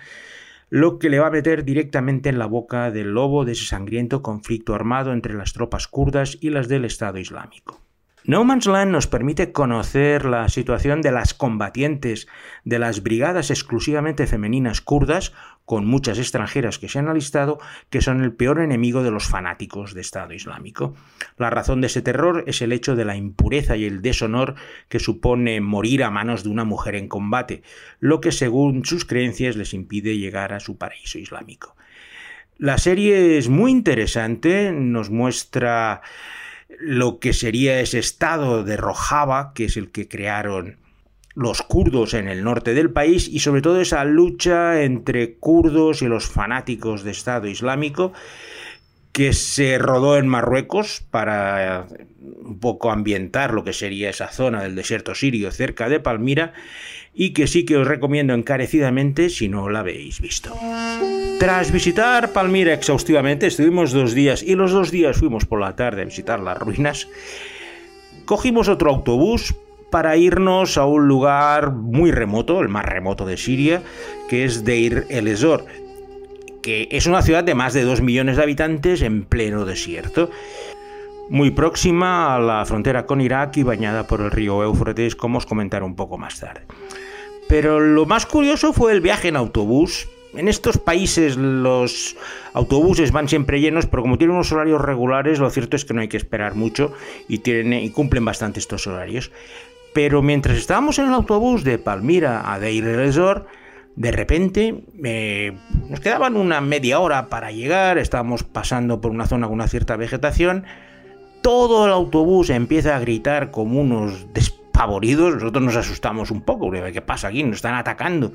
lo 0.69 1.00
que 1.00 1.09
le 1.09 1.19
va 1.19 1.27
a 1.27 1.31
meter 1.31 1.63
directamente 1.63 2.29
en 2.29 2.39
la 2.39 2.45
boca 2.45 2.91
del 2.91 3.13
lobo 3.13 3.45
de 3.45 3.53
ese 3.53 3.65
sangriento 3.65 4.21
conflicto 4.21 4.75
armado 4.75 5.13
entre 5.13 5.33
las 5.33 5.53
tropas 5.53 5.88
kurdas 5.88 6.38
y 6.41 6.50
las 6.50 6.67
del 6.67 6.86
Estado 6.86 7.19
Islámico. 7.19 7.87
No 8.27 8.43
Man's 8.43 8.65
Land 8.65 8.91
nos 8.91 9.07
permite 9.07 9.53
conocer 9.53 10.25
la 10.25 10.50
situación 10.50 11.01
de 11.01 11.13
las 11.13 11.34
combatientes 11.34 12.27
de 12.65 12.77
las 12.77 13.01
brigadas 13.01 13.51
exclusivamente 13.51 14.27
femeninas 14.27 14.81
kurdas, 14.81 15.31
con 15.63 15.86
muchas 15.86 16.17
extranjeras 16.17 16.77
que 16.77 16.89
se 16.89 17.00
han 17.00 17.07
alistado, 17.07 17.57
que 17.89 18.01
son 18.01 18.22
el 18.22 18.34
peor 18.34 18.60
enemigo 18.60 19.01
de 19.01 19.12
los 19.12 19.27
fanáticos 19.27 19.93
de 19.93 20.01
Estado 20.01 20.34
Islámico. 20.34 20.93
La 21.38 21.50
razón 21.50 21.79
de 21.79 21.88
ese 21.88 22.01
terror 22.01 22.43
es 22.48 22.62
el 22.62 22.74
hecho 22.74 22.98
de 22.98 23.05
la 23.05 23.15
impureza 23.15 23.77
y 23.77 23.86
el 23.86 24.01
deshonor 24.01 24.55
que 24.89 25.00
supone 25.00 25.62
morir 25.62 26.03
a 26.03 26.12
manos 26.12 26.43
de 26.43 26.50
una 26.50 26.65
mujer 26.65 26.96
en 26.96 27.07
combate, 27.07 27.63
lo 28.01 28.19
que 28.19 28.34
según 28.34 28.84
sus 28.84 29.05
creencias 29.05 29.55
les 29.55 29.74
impide 29.74 30.17
llegar 30.17 30.51
a 30.51 30.60
su 30.60 30.77
paraíso 30.77 31.17
islámico. 31.17 31.77
La 32.57 32.77
serie 32.77 33.38
es 33.38 33.48
muy 33.48 33.72
interesante, 33.72 34.74
nos 34.74 35.12
muestra 35.12 36.01
lo 36.79 37.19
que 37.19 37.34
sería 37.34 37.79
ese 37.79 38.00
estado 38.00 38.63
de 38.63 38.77
Rojava, 38.77 39.53
que 39.53 39.65
es 39.65 39.77
el 39.77 39.91
que 39.91 40.07
crearon 40.07 40.77
los 41.34 41.62
kurdos 41.62 42.15
en 42.15 42.27
el 42.27 42.43
norte 42.43 42.74
del 42.74 42.89
país 42.89 43.27
y 43.27 43.39
sobre 43.39 43.62
todo 43.62 43.79
esa 43.79 44.03
lucha 44.05 44.81
entre 44.81 45.36
kurdos 45.36 46.01
y 46.01 46.07
los 46.07 46.27
fanáticos 46.27 47.03
de 47.03 47.12
Estado 47.12 47.48
Islámico 47.48 48.12
que 49.12 49.34
se 49.34 49.77
rodó 49.77 50.17
en 50.17 50.27
Marruecos 50.27 51.03
para 51.12 51.88
un 52.19 52.60
poco 52.60 52.91
ambientar 52.91 53.53
lo 53.53 53.63
que 53.63 53.74
sería 53.74 54.10
esa 54.10 54.29
zona 54.29 54.63
del 54.63 54.75
desierto 54.75 55.13
sirio 55.15 55.51
cerca 55.51 55.89
de 55.89 56.00
Palmira 56.00 56.53
y 57.13 57.34
que 57.34 57.48
sí 57.48 57.65
que 57.65 57.77
os 57.77 57.88
recomiendo 57.88 58.34
encarecidamente 58.34 59.29
si 59.29 59.48
no 59.48 59.69
la 59.69 59.79
habéis 59.79 60.22
visto. 60.22 60.55
Tras 61.39 61.72
visitar 61.72 62.34
Palmira 62.34 62.74
exhaustivamente, 62.74 63.46
estuvimos 63.46 63.91
dos 63.91 64.15
días 64.15 64.41
y 64.41 64.56
los 64.56 64.72
dos 64.72 64.89
días 64.89 65.17
fuimos 65.17 65.46
por 65.46 65.60
la 65.60 65.75
tarde 65.75 66.01
a 66.01 66.06
visitar 66.06 66.39
las 66.39 66.58
ruinas, 66.58 67.08
cogimos 68.25 68.67
otro 68.70 68.89
autobús 68.89 69.56
para 69.91 70.17
irnos 70.17 70.79
a 70.79 70.86
un 70.86 71.08
lugar 71.08 71.72
muy 71.72 72.12
remoto, 72.12 72.60
el 72.60 72.70
más 72.70 72.86
remoto 72.86 73.25
de 73.25 73.38
Siria, 73.38 73.84
que 74.27 74.46
es 74.46 74.65
Deir 74.65 75.06
el 75.10 75.27
Ezor, 75.27 75.65
que 76.63 76.88
es 76.89 77.06
una 77.06 77.22
ciudad 77.22 77.44
de 77.44 77.53
más 77.53 77.74
de 77.74 77.84
2 77.84 78.01
millones 78.01 78.38
de 78.38 78.44
habitantes 78.44 79.03
en 79.03 79.24
pleno 79.24 79.63
desierto, 79.63 80.32
muy 81.29 81.51
próxima 81.51 82.36
a 82.36 82.39
la 82.39 82.65
frontera 82.65 83.06
con 83.06 83.22
Irak 83.22 83.58
y 83.58 83.63
bañada 83.63 84.08
por 84.08 84.22
el 84.22 84.32
río 84.32 84.63
Éufrates, 84.63 85.15
como 85.15 85.38
os 85.38 85.46
comentaré 85.46 85.86
un 85.86 85.96
poco 85.96 86.17
más 86.17 86.39
tarde. 86.39 86.62
Pero 87.48 87.79
lo 87.79 88.08
más 88.08 88.25
curioso 88.25 88.74
fue 88.74 88.91
el 88.91 89.01
viaje 89.01 89.27
en 89.27 89.36
autobús. 89.36 90.10
En 90.34 90.48
estos 90.48 90.77
países 90.77 91.38
los 91.38 92.15
autobuses 92.53 93.12
van 93.12 93.29
siempre 93.29 93.60
llenos, 93.60 93.86
pero 93.86 94.03
como 94.03 94.17
tienen 94.17 94.36
unos 94.36 94.51
horarios 94.51 94.81
regulares, 94.81 95.39
lo 95.39 95.50
cierto 95.50 95.75
es 95.75 95.86
que 95.86 95.93
no 95.93 96.01
hay 96.01 96.07
que 96.07 96.17
esperar 96.17 96.55
mucho 96.55 96.93
y, 97.27 97.39
tienen, 97.39 97.84
y 97.84 97.89
cumplen 97.89 98.25
bastante 98.25 98.60
estos 98.60 98.88
horarios. 98.88 99.31
Pero 99.93 100.22
mientras 100.22 100.57
estábamos 100.57 101.00
en 101.00 101.07
el 101.07 101.13
autobús 101.13 101.63
de 101.63 101.79
Palmira 101.79 102.53
a 102.53 102.60
Deir 102.60 102.86
el 102.86 103.13
de 103.98 104.12
repente 104.12 104.84
nos 105.89 106.00
quedaban 106.00 106.38
una 106.38 106.62
media 106.62 107.00
hora 107.00 107.29
para 107.29 107.51
llegar, 107.51 107.98
estábamos 107.98 108.43
pasando 108.43 109.01
por 109.01 109.10
una 109.10 109.25
zona 109.25 109.48
con 109.48 109.55
una 109.55 109.67
cierta 109.67 109.96
vegetación, 109.96 110.65
todo 111.41 111.88
el 111.88 111.91
autobús 111.91 112.51
empieza 112.51 112.96
a 112.96 113.00
gritar 113.00 113.50
como 113.50 113.81
unos 113.81 114.27
despavoridos, 114.77 115.34
nosotros 115.34 115.63
nos 115.63 115.75
asustamos 115.75 116.29
un 116.29 116.41
poco, 116.41 116.69
¿qué 116.69 117.01
pasa 117.01 117.29
aquí? 117.29 117.43
Nos 117.43 117.57
están 117.57 117.74
atacando. 117.74 118.31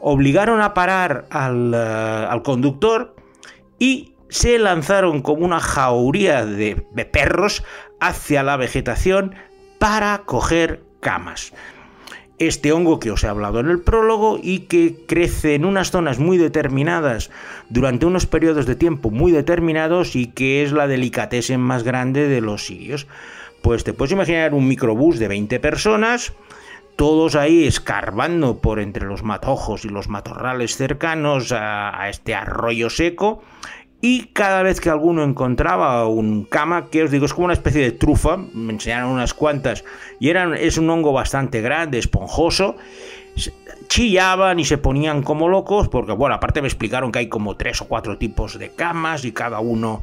Obligaron 0.00 0.60
a 0.60 0.72
parar 0.72 1.26
al, 1.30 1.74
eh, 1.74 2.26
al 2.30 2.42
conductor 2.42 3.16
y 3.80 4.14
se 4.28 4.60
lanzaron 4.60 5.20
como 5.20 5.44
una 5.44 5.58
jauría 5.58 6.46
de 6.46 6.76
perros 7.10 7.64
hacia 8.00 8.44
la 8.44 8.56
vegetación 8.56 9.34
para 9.80 10.18
coger 10.18 10.84
camas. 11.00 11.52
Este 12.38 12.72
hongo 12.72 13.00
que 13.00 13.10
os 13.10 13.24
he 13.24 13.28
hablado 13.28 13.58
en 13.58 13.68
el 13.68 13.80
prólogo 13.80 14.38
y 14.40 14.60
que 14.60 15.04
crece 15.08 15.56
en 15.56 15.64
unas 15.64 15.90
zonas 15.90 16.20
muy 16.20 16.38
determinadas 16.38 17.30
durante 17.68 18.06
unos 18.06 18.26
periodos 18.26 18.66
de 18.66 18.76
tiempo 18.76 19.10
muy 19.10 19.32
determinados 19.32 20.14
y 20.14 20.26
que 20.26 20.62
es 20.62 20.70
la 20.70 20.86
delicatessen 20.86 21.60
más 21.60 21.82
grande 21.82 22.28
de 22.28 22.40
los 22.40 22.66
sirios. 22.66 23.08
Pues 23.64 23.82
te 23.82 23.94
puedes 23.94 24.12
imaginar 24.12 24.52
un 24.52 24.68
microbús 24.68 25.18
de 25.18 25.26
20 25.26 25.58
personas, 25.58 26.34
todos 26.96 27.34
ahí 27.34 27.64
escarbando 27.64 28.58
por 28.58 28.78
entre 28.78 29.06
los 29.06 29.22
matojos 29.22 29.86
y 29.86 29.88
los 29.88 30.06
matorrales 30.06 30.76
cercanos 30.76 31.50
a, 31.50 32.10
este 32.10 32.34
arroyo 32.34 32.90
seco 32.90 33.42
y 34.02 34.24
cada 34.34 34.62
vez 34.62 34.82
que 34.82 34.90
alguno 34.90 35.24
encontraba 35.24 36.06
un 36.06 36.44
cama, 36.44 36.90
que 36.90 37.04
os 37.04 37.10
digo, 37.10 37.24
es 37.24 37.32
como 37.32 37.46
una 37.46 37.54
especie 37.54 37.80
de 37.80 37.92
trufa, 37.92 38.36
me 38.36 38.74
enseñaron 38.74 39.12
unas 39.12 39.32
cuantas, 39.32 39.82
y 40.20 40.28
eran, 40.28 40.52
es 40.52 40.76
un 40.76 40.90
hongo 40.90 41.14
bastante 41.14 41.62
grande, 41.62 41.98
esponjoso, 41.98 42.76
chillaban 43.88 44.60
y 44.60 44.66
se 44.66 44.76
ponían 44.76 45.22
como 45.22 45.48
locos, 45.48 45.88
porque 45.88 46.12
bueno, 46.12 46.34
aparte 46.34 46.60
me 46.60 46.68
explicaron 46.68 47.10
que 47.10 47.20
hay 47.20 47.28
como 47.30 47.56
tres 47.56 47.80
o 47.80 47.88
cuatro 47.88 48.18
tipos 48.18 48.58
de 48.58 48.74
camas 48.74 49.24
y 49.24 49.32
cada 49.32 49.60
uno 49.60 50.02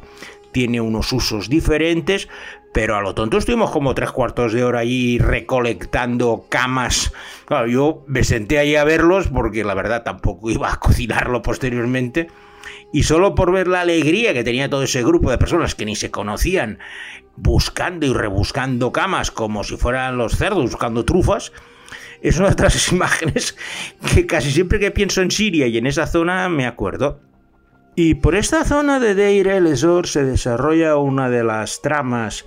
tiene 0.50 0.80
unos 0.80 1.12
usos 1.12 1.48
diferentes, 1.48 2.28
pero 2.72 2.96
a 2.96 3.02
lo 3.02 3.14
tonto 3.14 3.36
estuvimos 3.36 3.70
como 3.70 3.94
tres 3.94 4.10
cuartos 4.10 4.52
de 4.52 4.64
hora 4.64 4.80
ahí 4.80 5.18
recolectando 5.18 6.46
camas. 6.48 7.12
Claro, 7.44 7.66
yo 7.66 8.04
me 8.06 8.24
senté 8.24 8.58
ahí 8.58 8.76
a 8.76 8.84
verlos 8.84 9.28
porque 9.28 9.62
la 9.64 9.74
verdad 9.74 10.02
tampoco 10.02 10.50
iba 10.50 10.72
a 10.72 10.80
cocinarlo 10.80 11.42
posteriormente 11.42 12.28
y 12.92 13.02
solo 13.02 13.34
por 13.34 13.52
ver 13.52 13.68
la 13.68 13.82
alegría 13.82 14.32
que 14.32 14.44
tenía 14.44 14.70
todo 14.70 14.82
ese 14.82 15.02
grupo 15.02 15.30
de 15.30 15.38
personas 15.38 15.74
que 15.74 15.84
ni 15.84 15.96
se 15.96 16.10
conocían, 16.10 16.78
buscando 17.36 18.06
y 18.06 18.12
rebuscando 18.12 18.92
camas 18.92 19.30
como 19.30 19.64
si 19.64 19.76
fueran 19.76 20.16
los 20.16 20.36
cerdos 20.36 20.70
buscando 20.70 21.04
trufas, 21.04 21.52
es 22.22 22.38
una 22.38 22.50
de 22.50 22.62
las 22.62 22.92
imágenes 22.92 23.56
que 24.14 24.26
casi 24.26 24.50
siempre 24.50 24.78
que 24.78 24.90
pienso 24.90 25.20
en 25.20 25.30
Siria 25.30 25.66
y 25.66 25.76
en 25.76 25.86
esa 25.86 26.06
zona 26.06 26.48
me 26.48 26.66
acuerdo. 26.66 27.20
Y 27.94 28.14
por 28.14 28.34
esta 28.34 28.64
zona 28.64 29.00
de 29.00 29.14
Deir 29.14 29.48
el 29.48 29.66
Ezor 29.66 30.06
se 30.06 30.24
desarrolla 30.24 30.96
una 30.96 31.28
de 31.28 31.44
las 31.44 31.82
tramas 31.82 32.46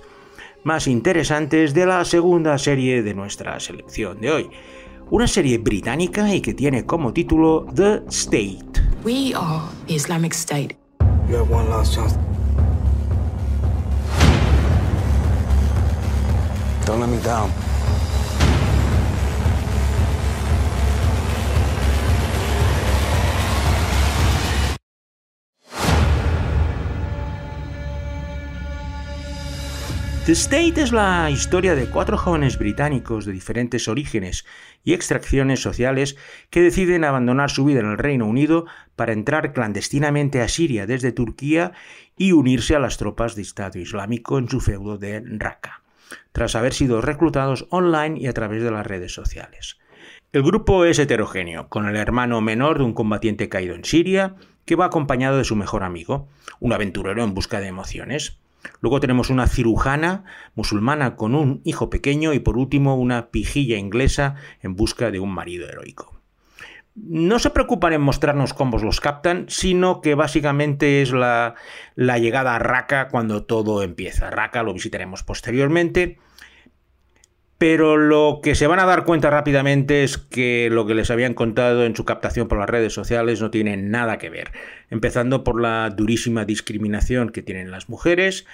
más 0.66 0.88
interesantes 0.88 1.74
de 1.74 1.86
la 1.86 2.04
segunda 2.04 2.58
serie 2.58 3.04
de 3.04 3.14
nuestra 3.14 3.60
selección 3.60 4.20
de 4.20 4.32
hoy. 4.32 4.50
Una 5.10 5.28
serie 5.28 5.58
británica 5.58 6.34
y 6.34 6.40
que 6.40 6.54
tiene 6.54 6.84
como 6.84 7.12
título 7.12 7.66
The 7.72 8.02
State. 8.08 8.82
We 9.04 9.32
are 9.32 9.62
the 9.86 9.94
Islamic 9.94 10.32
State. 10.32 10.76
You 11.30 11.36
have 11.36 11.54
one 11.54 11.70
last 11.70 11.94
chance. 11.94 12.16
Don't 16.84 16.98
let 17.00 17.08
me 17.08 17.22
down. 17.22 17.65
The 30.26 30.32
State 30.32 30.82
es 30.82 30.90
la 30.90 31.30
historia 31.30 31.76
de 31.76 31.86
cuatro 31.86 32.18
jóvenes 32.18 32.58
británicos 32.58 33.26
de 33.26 33.32
diferentes 33.32 33.86
orígenes 33.86 34.44
y 34.82 34.92
extracciones 34.92 35.62
sociales 35.62 36.16
que 36.50 36.62
deciden 36.62 37.04
abandonar 37.04 37.48
su 37.48 37.64
vida 37.64 37.78
en 37.78 37.86
el 37.86 37.96
Reino 37.96 38.26
Unido 38.26 38.66
para 38.96 39.12
entrar 39.12 39.52
clandestinamente 39.52 40.40
a 40.40 40.48
Siria 40.48 40.84
desde 40.84 41.12
Turquía 41.12 41.74
y 42.16 42.32
unirse 42.32 42.74
a 42.74 42.80
las 42.80 42.96
tropas 42.96 43.36
de 43.36 43.42
Estado 43.42 43.78
Islámico 43.78 44.38
en 44.38 44.48
su 44.48 44.60
feudo 44.60 44.98
de 44.98 45.22
Raqqa, 45.24 45.82
tras 46.32 46.56
haber 46.56 46.74
sido 46.74 47.00
reclutados 47.00 47.68
online 47.70 48.18
y 48.18 48.26
a 48.26 48.32
través 48.32 48.64
de 48.64 48.72
las 48.72 48.84
redes 48.84 49.14
sociales. 49.14 49.78
El 50.32 50.42
grupo 50.42 50.84
es 50.86 50.98
heterogéneo, 50.98 51.68
con 51.68 51.86
el 51.86 51.94
hermano 51.94 52.40
menor 52.40 52.78
de 52.78 52.84
un 52.84 52.94
combatiente 52.94 53.48
caído 53.48 53.76
en 53.76 53.84
Siria, 53.84 54.34
que 54.64 54.74
va 54.74 54.86
acompañado 54.86 55.38
de 55.38 55.44
su 55.44 55.54
mejor 55.54 55.84
amigo, 55.84 56.26
un 56.58 56.72
aventurero 56.72 57.22
en 57.22 57.32
busca 57.32 57.60
de 57.60 57.68
emociones. 57.68 58.40
Luego 58.80 59.00
tenemos 59.00 59.30
una 59.30 59.46
cirujana 59.46 60.24
musulmana 60.54 61.16
con 61.16 61.34
un 61.34 61.60
hijo 61.64 61.90
pequeño 61.90 62.32
y 62.32 62.38
por 62.38 62.56
último 62.56 62.96
una 62.96 63.30
pijilla 63.30 63.76
inglesa 63.76 64.36
en 64.62 64.76
busca 64.76 65.10
de 65.10 65.20
un 65.20 65.32
marido 65.32 65.68
heroico. 65.68 66.14
No 66.94 67.38
se 67.38 67.50
preocupan 67.50 67.92
en 67.92 68.00
mostrarnos 68.00 68.54
cómo 68.54 68.78
los 68.78 69.00
captan, 69.00 69.44
sino 69.48 70.00
que 70.00 70.14
básicamente 70.14 71.02
es 71.02 71.12
la, 71.12 71.54
la 71.94 72.18
llegada 72.18 72.54
a 72.54 72.58
Raqqa 72.58 73.08
cuando 73.08 73.44
todo 73.44 73.82
empieza. 73.82 74.30
Raqqa 74.30 74.62
lo 74.62 74.72
visitaremos 74.72 75.22
posteriormente 75.22 76.18
pero 77.58 77.96
lo 77.96 78.40
que 78.42 78.54
se 78.54 78.66
van 78.66 78.80
a 78.80 78.84
dar 78.84 79.04
cuenta 79.04 79.30
rápidamente 79.30 80.04
es 80.04 80.18
que 80.18 80.68
lo 80.70 80.86
que 80.86 80.94
les 80.94 81.10
habían 81.10 81.32
contado 81.32 81.84
en 81.84 81.96
su 81.96 82.04
captación 82.04 82.48
por 82.48 82.58
las 82.58 82.68
redes 82.68 82.92
sociales 82.92 83.40
no 83.40 83.50
tiene 83.50 83.76
nada 83.78 84.18
que 84.18 84.28
ver. 84.28 84.52
Empezando 84.90 85.42
por 85.42 85.60
la 85.60 85.88
durísima 85.90 86.44
discriminación 86.44 87.30
que 87.30 87.42
tienen 87.42 87.70
las 87.70 87.88
mujeres, 87.88 88.46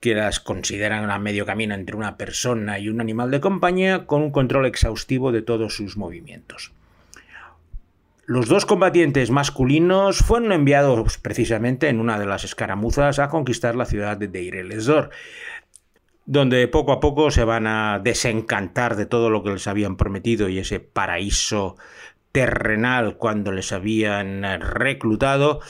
que 0.00 0.14
las 0.14 0.38
consideran 0.38 1.10
a 1.10 1.18
medio 1.18 1.46
camino 1.46 1.74
entre 1.74 1.96
una 1.96 2.18
persona 2.18 2.78
y 2.78 2.90
un 2.90 3.00
animal 3.00 3.30
de 3.30 3.40
compañía, 3.40 4.06
con 4.06 4.20
un 4.20 4.32
control 4.32 4.66
exhaustivo 4.66 5.32
de 5.32 5.42
todos 5.42 5.74
sus 5.74 5.96
movimientos. 5.96 6.72
Los 8.24 8.48
dos 8.48 8.66
combatientes 8.66 9.30
masculinos 9.30 10.18
fueron 10.18 10.52
enviados 10.52 11.18
precisamente 11.18 11.88
en 11.88 12.00
una 12.00 12.18
de 12.18 12.26
las 12.26 12.44
escaramuzas 12.44 13.18
a 13.18 13.28
conquistar 13.28 13.74
la 13.74 13.84
ciudad 13.84 14.16
de 14.16 14.28
Deir 14.28 14.56
el-Ezzor, 14.56 15.10
donde 16.26 16.68
poco 16.68 16.92
a 16.92 17.00
poco 17.00 17.30
se 17.30 17.44
van 17.44 17.66
a 17.66 18.00
desencantar 18.02 18.96
de 18.96 19.06
todo 19.06 19.30
lo 19.30 19.42
que 19.42 19.50
les 19.50 19.66
habían 19.66 19.96
prometido 19.96 20.48
y 20.48 20.58
ese 20.58 20.80
paraíso 20.80 21.76
terrenal 22.30 23.16
cuando 23.16 23.52
les 23.52 23.72
habían 23.72 24.42
reclutado 24.60 25.60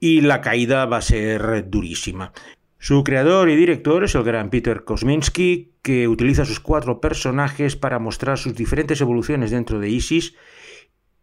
y 0.00 0.20
la 0.20 0.40
caída 0.40 0.86
va 0.86 0.98
a 0.98 1.02
ser 1.02 1.68
durísima. 1.68 2.32
Su 2.78 3.02
creador 3.02 3.50
y 3.50 3.56
director 3.56 4.04
es 4.04 4.14
el 4.14 4.22
gran 4.22 4.50
Peter 4.50 4.84
Kosminski, 4.84 5.72
que 5.82 6.06
utiliza 6.06 6.44
sus 6.44 6.60
cuatro 6.60 7.00
personajes 7.00 7.74
para 7.74 7.98
mostrar 7.98 8.38
sus 8.38 8.54
diferentes 8.54 9.00
evoluciones 9.00 9.50
dentro 9.50 9.80
de 9.80 9.90
ISIS 9.90 10.34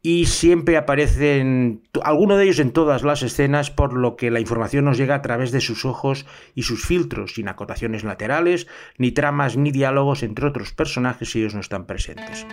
y 0.06 0.28
siempre 0.28 0.78
aparecen 0.78 1.82
alguno 2.04 2.38
de 2.38 2.44
ellos 2.44 2.60
en 2.60 2.70
todas 2.70 3.02
las 3.02 3.24
escenas, 3.24 3.72
por 3.72 3.94
lo 3.94 4.16
que 4.16 4.30
la 4.30 4.40
información 4.40 4.86
nos 4.86 5.00
llega 5.00 5.16
a 5.16 5.24
través 5.24 5.52
de 5.52 5.62
sus 5.62 5.84
ojos 5.84 6.28
y 6.54 6.62
sus 6.62 6.86
filtros, 6.86 7.34
sin 7.34 7.48
acotaciones 7.48 8.04
laterales, 8.04 8.68
ni 9.00 9.12
tramas 9.12 9.58
ni 9.58 9.72
diálogos 9.72 10.22
entre 10.22 10.46
otros 10.46 10.74
personajes 10.74 11.32
si 11.32 11.40
ellos 11.40 11.56
no 11.56 11.60
están 11.60 11.88
presentes. 11.88 12.46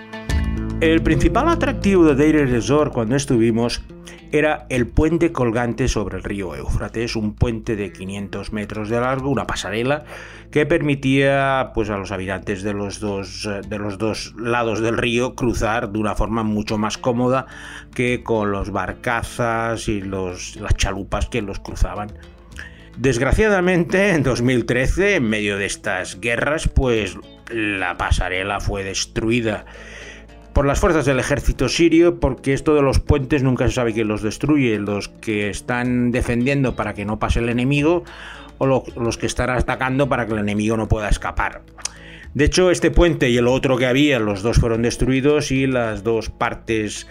El 0.82 1.00
principal 1.00 1.48
atractivo 1.48 2.06
de 2.06 2.16
Deir 2.16 2.50
Resort 2.50 2.92
cuando 2.92 3.14
estuvimos 3.14 3.84
era 4.32 4.66
el 4.68 4.88
puente 4.88 5.30
colgante 5.30 5.86
sobre 5.86 6.16
el 6.16 6.24
río 6.24 6.56
Éufrates, 6.56 7.14
un 7.14 7.34
puente 7.36 7.76
de 7.76 7.92
500 7.92 8.52
metros 8.52 8.88
de 8.88 8.98
largo, 8.98 9.30
una 9.30 9.46
pasarela 9.46 10.02
que 10.50 10.66
permitía 10.66 11.70
pues, 11.72 11.88
a 11.88 11.98
los 11.98 12.10
habitantes 12.10 12.64
de 12.64 12.72
los, 12.72 12.98
dos, 12.98 13.48
de 13.68 13.78
los 13.78 13.96
dos 13.96 14.34
lados 14.36 14.80
del 14.80 14.98
río 14.98 15.36
cruzar 15.36 15.92
de 15.92 16.00
una 16.00 16.16
forma 16.16 16.42
mucho 16.42 16.78
más 16.78 16.98
cómoda 16.98 17.46
que 17.94 18.24
con 18.24 18.50
los 18.50 18.72
barcazas 18.72 19.86
y 19.86 20.00
los, 20.00 20.56
las 20.56 20.74
chalupas 20.74 21.28
que 21.28 21.42
los 21.42 21.60
cruzaban. 21.60 22.12
Desgraciadamente, 22.96 24.10
en 24.10 24.24
2013, 24.24 25.14
en 25.14 25.28
medio 25.30 25.58
de 25.58 25.66
estas 25.66 26.18
guerras, 26.20 26.66
pues 26.66 27.16
la 27.52 27.96
pasarela 27.96 28.58
fue 28.58 28.82
destruida 28.82 29.64
por 30.52 30.66
las 30.66 30.80
fuerzas 30.80 31.04
del 31.04 31.18
ejército 31.18 31.68
sirio, 31.68 32.20
porque 32.20 32.52
esto 32.52 32.74
de 32.74 32.82
los 32.82 33.00
puentes 33.00 33.42
nunca 33.42 33.66
se 33.68 33.74
sabe 33.74 33.92
quién 33.92 34.08
los 34.08 34.22
destruye, 34.22 34.78
los 34.78 35.08
que 35.08 35.48
están 35.48 36.10
defendiendo 36.10 36.76
para 36.76 36.94
que 36.94 37.04
no 37.04 37.18
pase 37.18 37.40
el 37.40 37.48
enemigo 37.48 38.04
o 38.58 38.84
los 38.96 39.18
que 39.18 39.26
están 39.26 39.50
atacando 39.50 40.08
para 40.08 40.26
que 40.26 40.34
el 40.34 40.38
enemigo 40.38 40.76
no 40.76 40.88
pueda 40.88 41.08
escapar. 41.08 41.62
De 42.34 42.46
hecho, 42.46 42.70
este 42.70 42.90
puente 42.90 43.28
y 43.28 43.36
el 43.36 43.46
otro 43.46 43.76
que 43.76 43.84
había, 43.84 44.18
los 44.18 44.42
dos 44.42 44.56
fueron 44.56 44.80
destruidos 44.80 45.50
y 45.50 45.66
las 45.66 46.02
dos 46.02 46.30
partes 46.30 47.06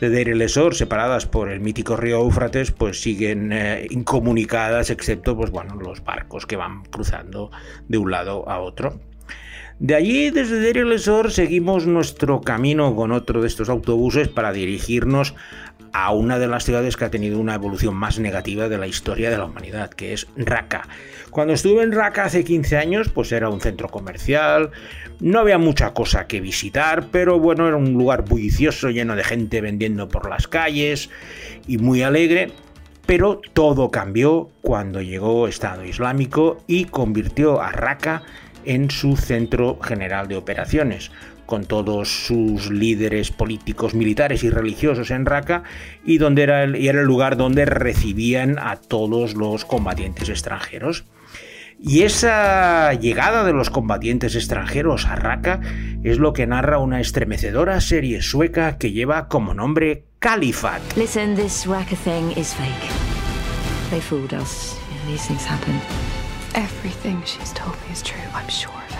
de 0.00 0.10
Deir 0.10 0.28
el 0.28 0.42
Esor, 0.42 0.74
separadas 0.74 1.24
por 1.24 1.50
el 1.50 1.60
mítico 1.60 1.96
río 1.96 2.18
Éufrates, 2.18 2.72
pues 2.72 3.00
siguen 3.00 3.52
eh, 3.52 3.86
incomunicadas, 3.88 4.90
excepto 4.90 5.34
pues, 5.34 5.50
bueno, 5.50 5.76
los 5.76 6.04
barcos 6.04 6.44
que 6.44 6.56
van 6.56 6.84
cruzando 6.84 7.50
de 7.88 7.96
un 7.96 8.10
lado 8.10 8.46
a 8.50 8.58
otro. 8.60 9.00
De 9.78 9.94
allí, 9.94 10.30
desde 10.30 10.58
Deir 10.58 10.78
el 10.78 10.92
Esor, 10.92 11.30
seguimos 11.30 11.86
nuestro 11.86 12.40
camino 12.40 12.96
con 12.96 13.12
otro 13.12 13.42
de 13.42 13.46
estos 13.46 13.68
autobuses 13.68 14.26
para 14.26 14.50
dirigirnos 14.50 15.34
a 15.92 16.14
una 16.14 16.38
de 16.38 16.46
las 16.46 16.64
ciudades 16.64 16.96
que 16.96 17.04
ha 17.04 17.10
tenido 17.10 17.38
una 17.38 17.56
evolución 17.56 17.94
más 17.94 18.18
negativa 18.18 18.70
de 18.70 18.78
la 18.78 18.86
historia 18.86 19.28
de 19.28 19.36
la 19.36 19.44
humanidad, 19.44 19.90
que 19.90 20.14
es 20.14 20.28
Raqqa. 20.34 20.88
Cuando 21.30 21.52
estuve 21.52 21.82
en 21.82 21.92
Raqqa 21.92 22.24
hace 22.24 22.42
15 22.42 22.78
años, 22.78 23.10
pues 23.10 23.32
era 23.32 23.50
un 23.50 23.60
centro 23.60 23.88
comercial, 23.88 24.70
no 25.20 25.40
había 25.40 25.58
mucha 25.58 25.92
cosa 25.92 26.26
que 26.26 26.40
visitar, 26.40 27.08
pero 27.10 27.38
bueno, 27.38 27.68
era 27.68 27.76
un 27.76 27.92
lugar 27.92 28.24
bullicioso, 28.24 28.88
lleno 28.88 29.14
de 29.14 29.24
gente 29.24 29.60
vendiendo 29.60 30.08
por 30.08 30.30
las 30.30 30.48
calles 30.48 31.10
y 31.66 31.76
muy 31.76 32.02
alegre. 32.02 32.50
Pero 33.04 33.40
todo 33.52 33.92
cambió 33.92 34.50
cuando 34.62 35.00
llegó 35.00 35.46
Estado 35.46 35.84
Islámico 35.84 36.58
y 36.66 36.86
convirtió 36.86 37.60
a 37.60 37.70
Raqqa 37.70 38.24
en 38.66 38.90
su 38.90 39.16
centro 39.16 39.78
general 39.80 40.28
de 40.28 40.36
operaciones, 40.36 41.10
con 41.46 41.64
todos 41.64 42.26
sus 42.26 42.70
líderes 42.70 43.30
políticos, 43.30 43.94
militares 43.94 44.44
y 44.44 44.50
religiosos 44.50 45.10
en 45.10 45.24
Raqqa, 45.24 45.62
y, 46.04 46.18
donde 46.18 46.42
era 46.42 46.64
el, 46.64 46.96
lugar 47.04 47.36
donde 47.36 47.64
recibían 47.64 48.58
a 48.58 48.76
todos 48.76 49.34
los 49.34 49.64
combatientes 49.64 50.28
extranjeros. 50.28 51.04
Y 51.78 52.02
esa 52.02 52.94
llegada 52.94 53.44
de 53.44 53.52
los 53.52 53.70
combatientes 53.70 54.34
extranjeros 54.34 55.06
a 55.06 55.14
Raqqa 55.14 55.60
es 56.02 56.18
lo 56.18 56.32
que 56.32 56.46
narra 56.46 56.78
una 56.78 57.00
estremecedora 57.00 57.80
serie 57.80 58.22
sueca 58.22 58.78
que 58.78 58.92
lleva 58.92 59.28
como 59.28 59.54
nombre 59.54 60.04
Califat. 60.18 60.80
Listen, 60.96 61.36
this 61.36 61.66
Raqqa 61.66 61.96
thing 61.96 62.32
is 62.36 62.54
fake. 62.54 62.90
They 63.90 64.00
fooled 64.00 64.32
us. 64.32 64.76
These 65.06 65.28
things 65.28 65.44
happen. 65.44 65.80
Everything 66.56 67.22
she's 67.26 67.52
told 67.52 67.76
me 67.82 67.92
is 67.92 68.02
true, 68.02 68.16
I'm 68.32 68.48
sure 68.48 68.72
of 68.72 68.90
it. 68.90 68.96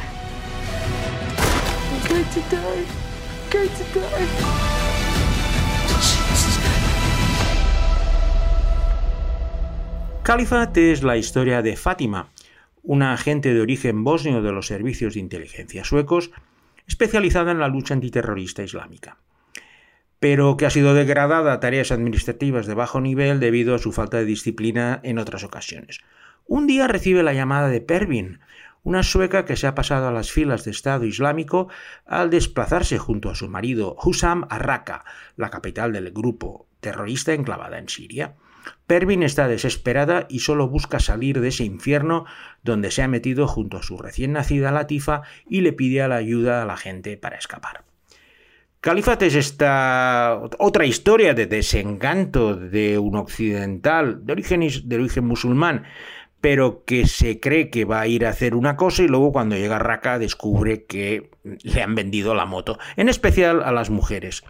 I'm 1.90 2.06
going 2.06 2.28
to 2.34 2.40
die. 2.50 2.84
I'm 2.84 3.50
going 3.50 3.70
to 3.70 3.84
die. 3.98 4.26
Califat 10.22 10.76
es 10.76 11.02
la 11.02 11.16
historia 11.16 11.62
de 11.62 11.76
Fátima, 11.76 12.28
una 12.82 13.14
agente 13.14 13.54
de 13.54 13.62
origen 13.62 14.04
bosnio 14.04 14.42
de 14.42 14.52
los 14.52 14.66
servicios 14.66 15.14
de 15.14 15.20
inteligencia 15.20 15.82
suecos, 15.82 16.32
especializada 16.86 17.52
en 17.52 17.58
la 17.58 17.68
lucha 17.68 17.94
antiterrorista 17.94 18.64
islámica, 18.64 19.16
pero 20.20 20.58
que 20.58 20.66
ha 20.66 20.70
sido 20.70 20.92
degradada 20.92 21.54
a 21.54 21.60
tareas 21.60 21.90
administrativas 21.90 22.66
de 22.66 22.74
bajo 22.74 23.00
nivel 23.00 23.40
debido 23.40 23.74
a 23.74 23.78
su 23.78 23.92
falta 23.92 24.18
de 24.18 24.26
disciplina 24.26 25.00
en 25.04 25.18
otras 25.18 25.42
ocasiones. 25.42 26.00
Un 26.48 26.68
día 26.68 26.86
recibe 26.86 27.24
la 27.24 27.32
llamada 27.32 27.68
de 27.68 27.80
Pervin, 27.80 28.38
una 28.84 29.02
sueca 29.02 29.44
que 29.44 29.56
se 29.56 29.66
ha 29.66 29.74
pasado 29.74 30.06
a 30.06 30.12
las 30.12 30.30
filas 30.30 30.64
de 30.64 30.70
Estado 30.70 31.04
Islámico 31.04 31.68
al 32.06 32.30
desplazarse 32.30 32.98
junto 32.98 33.30
a 33.30 33.34
su 33.34 33.48
marido 33.48 33.96
Hussam 34.00 34.46
a 34.48 34.58
Raqqa, 34.58 35.04
la 35.36 35.50
capital 35.50 35.92
del 35.92 36.12
grupo 36.12 36.68
terrorista 36.78 37.32
enclavada 37.32 37.78
en 37.78 37.88
Siria. 37.88 38.36
Pervin 38.86 39.24
está 39.24 39.48
desesperada 39.48 40.26
y 40.28 40.38
solo 40.38 40.68
busca 40.68 41.00
salir 41.00 41.40
de 41.40 41.48
ese 41.48 41.64
infierno 41.64 42.26
donde 42.62 42.92
se 42.92 43.02
ha 43.02 43.08
metido 43.08 43.48
junto 43.48 43.78
a 43.78 43.82
su 43.82 43.98
recién 43.98 44.32
nacida 44.32 44.70
Latifa 44.70 45.22
y 45.48 45.62
le 45.62 45.72
pide 45.72 46.06
la 46.06 46.16
ayuda 46.16 46.62
a 46.62 46.66
la 46.66 46.76
gente 46.76 47.16
para 47.16 47.38
escapar. 47.38 47.82
Califat 48.80 49.22
es 49.22 49.34
esta 49.34 50.40
otra 50.58 50.86
historia 50.86 51.34
de 51.34 51.46
desencanto 51.46 52.54
de 52.54 52.98
un 52.98 53.16
occidental 53.16 54.24
de 54.24 54.32
origen, 54.32 54.60
de 54.84 54.96
origen 54.96 55.26
musulmán 55.26 55.82
pero 56.40 56.84
que 56.84 57.06
se 57.06 57.40
cree 57.40 57.70
que 57.70 57.84
va 57.84 58.00
a 58.00 58.06
ir 58.06 58.26
a 58.26 58.30
hacer 58.30 58.54
una 58.54 58.76
cosa 58.76 59.02
y 59.02 59.08
luego 59.08 59.32
cuando 59.32 59.56
llega 59.56 59.76
a 59.76 59.80
Raqqa 59.80 60.18
descubre 60.18 60.84
que 60.84 61.30
le 61.42 61.82
han 61.82 61.94
vendido 61.94 62.34
la 62.34 62.46
moto, 62.46 62.78
en 62.96 63.08
especial 63.08 63.62
a 63.62 63.72
las 63.72 63.90
mujeres. 63.90 64.44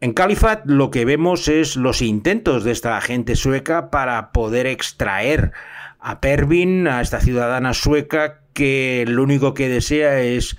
En 0.00 0.12
Califat 0.12 0.66
lo 0.66 0.90
que 0.90 1.04
vemos 1.04 1.48
es 1.48 1.76
los 1.76 2.02
intentos 2.02 2.64
de 2.64 2.72
esta 2.72 2.96
agente 2.96 3.34
sueca 3.34 3.90
para 3.90 4.30
poder 4.30 4.66
extraer 4.66 5.52
a 5.98 6.20
Pervin, 6.20 6.86
a 6.86 7.00
esta 7.00 7.20
ciudadana 7.20 7.72
sueca 7.72 8.42
que 8.52 9.04
lo 9.08 9.22
único 9.22 9.54
que 9.54 9.68
desea 9.68 10.20
es 10.20 10.56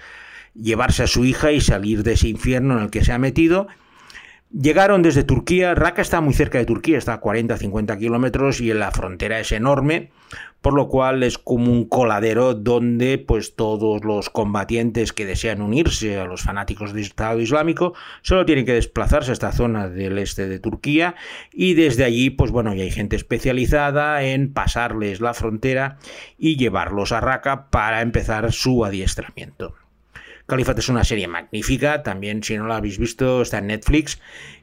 llevarse 0.55 1.03
a 1.03 1.07
su 1.07 1.23
hija 1.23 1.51
y 1.51 1.61
salir 1.61 2.03
de 2.03 2.13
ese 2.13 2.29
infierno 2.29 2.77
en 2.77 2.83
el 2.85 2.89
que 2.89 3.03
se 3.03 3.13
ha 3.13 3.19
metido 3.19 3.67
Llegaron 4.49 5.01
desde 5.01 5.25
Turquía, 5.25 5.75
Raqqa 5.75 6.01
está 6.01 6.21
muy 6.21 6.33
cerca 6.33 6.57
de 6.57 6.65
Turquía, 6.65 6.97
está 6.97 7.15
a 7.15 7.21
40-50 7.21 7.99
kilómetros 7.99 8.61
y 8.61 8.73
la 8.73 8.91
frontera 8.91 9.41
es 9.41 9.51
enorme, 9.51 10.09
por 10.61 10.73
lo 10.73 10.87
cual 10.87 11.21
es 11.23 11.37
como 11.37 11.69
un 11.69 11.83
coladero 11.83 12.53
donde 12.53 13.17
pues 13.17 13.57
todos 13.57 14.05
los 14.05 14.29
combatientes 14.29 15.11
que 15.11 15.25
desean 15.25 15.61
unirse 15.61 16.17
a 16.17 16.23
los 16.23 16.43
fanáticos 16.43 16.93
del 16.93 17.03
Estado 17.03 17.41
Islámico 17.41 17.93
solo 18.21 18.45
tienen 18.45 18.65
que 18.65 18.73
desplazarse 18.73 19.31
a 19.31 19.33
esta 19.33 19.51
zona 19.51 19.89
del 19.89 20.17
este 20.17 20.47
de 20.47 20.59
Turquía 20.59 21.15
y 21.51 21.73
desde 21.73 22.05
allí 22.05 22.29
pues 22.29 22.49
bueno 22.49 22.73
ya 22.73 22.83
hay 22.83 22.91
gente 22.91 23.17
especializada 23.17 24.23
en 24.23 24.53
pasarles 24.53 25.19
la 25.19 25.33
frontera 25.33 25.97
y 26.37 26.55
llevarlos 26.55 27.11
a 27.11 27.19
Raqqa 27.19 27.69
para 27.69 28.01
empezar 28.01 28.53
su 28.53 28.85
adiestramiento. 28.85 29.75
Califat 30.47 30.79
es 30.79 30.87
una 30.87 31.03
serie 31.03 31.27
magnífica, 31.27 32.03
también 32.03 32.41
si 32.41 32.57
no 32.57 32.67
la 32.67 32.77
habéis 32.77 32.97
visto 32.97 33.41
está 33.41 33.57
en 33.57 33.67
Netflix 33.67 34.21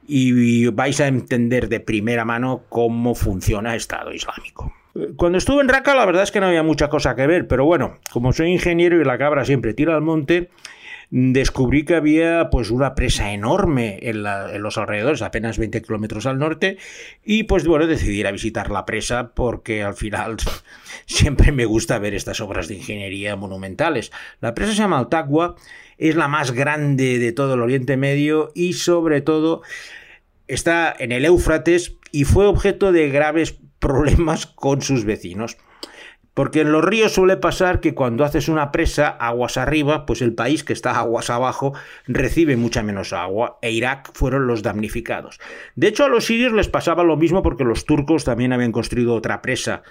y 0.08 0.66
vais 0.68 0.98
a 1.00 1.06
entender 1.06 1.68
de 1.68 1.80
primera 1.80 2.24
mano 2.24 2.64
cómo 2.70 3.14
funciona 3.14 3.76
Estado 3.76 4.12
Islámico. 4.12 4.72
Cuando 5.16 5.38
estuve 5.38 5.60
en 5.60 5.68
Raqqa 5.68 5.94
la 5.94 6.06
verdad 6.06 6.22
es 6.22 6.30
que 6.30 6.40
no 6.40 6.46
había 6.46 6.62
mucha 6.62 6.88
cosa 6.88 7.14
que 7.14 7.26
ver, 7.26 7.46
pero 7.48 7.66
bueno, 7.66 7.98
como 8.12 8.32
soy 8.32 8.50
ingeniero 8.50 8.98
y 9.00 9.04
la 9.04 9.18
cabra 9.18 9.44
siempre 9.44 9.74
tira 9.74 9.94
al 9.94 10.02
monte, 10.02 10.48
descubrí 11.10 11.84
que 11.84 11.94
había 11.94 12.50
pues 12.50 12.70
una 12.70 12.94
presa 12.94 13.32
enorme 13.32 13.98
en, 14.02 14.22
los 14.22 14.78
alrededores, 14.78 15.22
apenas 15.22 15.58
20 15.58 15.82
kilómetros 15.82 16.26
al 16.26 16.38
norte, 16.38 16.78
y 17.24 17.44
pues 17.44 17.66
bueno, 17.66 17.86
decidí 17.86 18.20
ir 18.20 18.26
a 18.26 18.32
visitar 18.32 18.70
la 18.70 18.86
presa 18.86 19.32
porque 19.34 19.82
al 19.82 19.94
final 19.94 20.36
siempre 21.06 21.52
me 21.52 21.64
gusta 21.64 21.98
ver 21.98 22.14
estas 22.14 22.40
obras 22.40 22.68
de 22.68 22.76
ingeniería 22.76 23.36
monumentales. 23.36 24.12
La 24.40 24.54
presa 24.54 24.72
se 24.72 24.78
llama 24.78 24.98
Altagua, 24.98 25.56
es 25.98 26.16
la 26.16 26.28
más 26.28 26.52
grande 26.52 27.18
de 27.18 27.32
todo 27.32 27.54
el 27.54 27.62
Oriente 27.62 27.96
Medio 27.96 28.50
y 28.54 28.74
sobre 28.74 29.20
todo 29.20 29.62
está 30.48 30.94
en 30.98 31.12
el 31.12 31.24
Éufrates 31.24 31.96
y 32.10 32.24
fue 32.24 32.46
objeto 32.46 32.92
de 32.92 33.08
graves 33.08 33.56
problemas 33.78 34.46
con 34.46 34.82
sus 34.82 35.04
vecinos. 35.04 35.58
Porque 36.34 36.62
en 36.62 36.72
los 36.72 36.84
ríos 36.84 37.12
suele 37.12 37.36
pasar 37.36 37.80
que 37.80 37.94
cuando 37.94 38.24
haces 38.24 38.48
una 38.48 38.72
presa 38.72 39.08
aguas 39.08 39.56
arriba, 39.56 40.04
pues 40.04 40.20
el 40.20 40.34
país 40.34 40.64
que 40.64 40.72
está 40.72 40.98
aguas 40.98 41.30
abajo 41.30 41.72
recibe 42.06 42.56
mucha 42.56 42.82
menos 42.82 43.12
agua 43.12 43.58
e 43.62 43.70
Irak 43.70 44.10
fueron 44.14 44.46
los 44.46 44.62
damnificados. 44.62 45.38
De 45.76 45.86
hecho 45.86 46.04
a 46.04 46.08
los 46.08 46.26
sirios 46.26 46.52
les 46.52 46.68
pasaba 46.68 47.04
lo 47.04 47.16
mismo 47.16 47.42
porque 47.42 47.64
los 47.64 47.86
turcos 47.86 48.24
también 48.24 48.52
habían 48.52 48.72
construido 48.72 49.14
otra 49.14 49.42
presa 49.42 49.82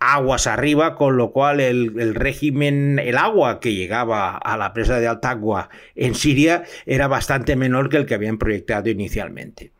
aguas 0.00 0.46
arriba, 0.46 0.96
con 0.96 1.16
lo 1.16 1.30
cual 1.30 1.60
el, 1.60 2.14
régimen, 2.14 2.98
el 2.98 3.18
agua 3.18 3.60
que 3.60 3.74
llegaba 3.74 4.36
a 4.36 4.56
la 4.56 4.72
presa 4.72 4.98
de 4.98 5.06
Altagua 5.06 5.68
en 5.94 6.14
Siria 6.14 6.64
era 6.86 7.06
bastante 7.06 7.54
menor 7.54 7.90
que 7.90 7.98
el 7.98 8.06
que 8.06 8.14
habían 8.14 8.38
proyectado 8.38 8.88
inicialmente. 8.88 9.72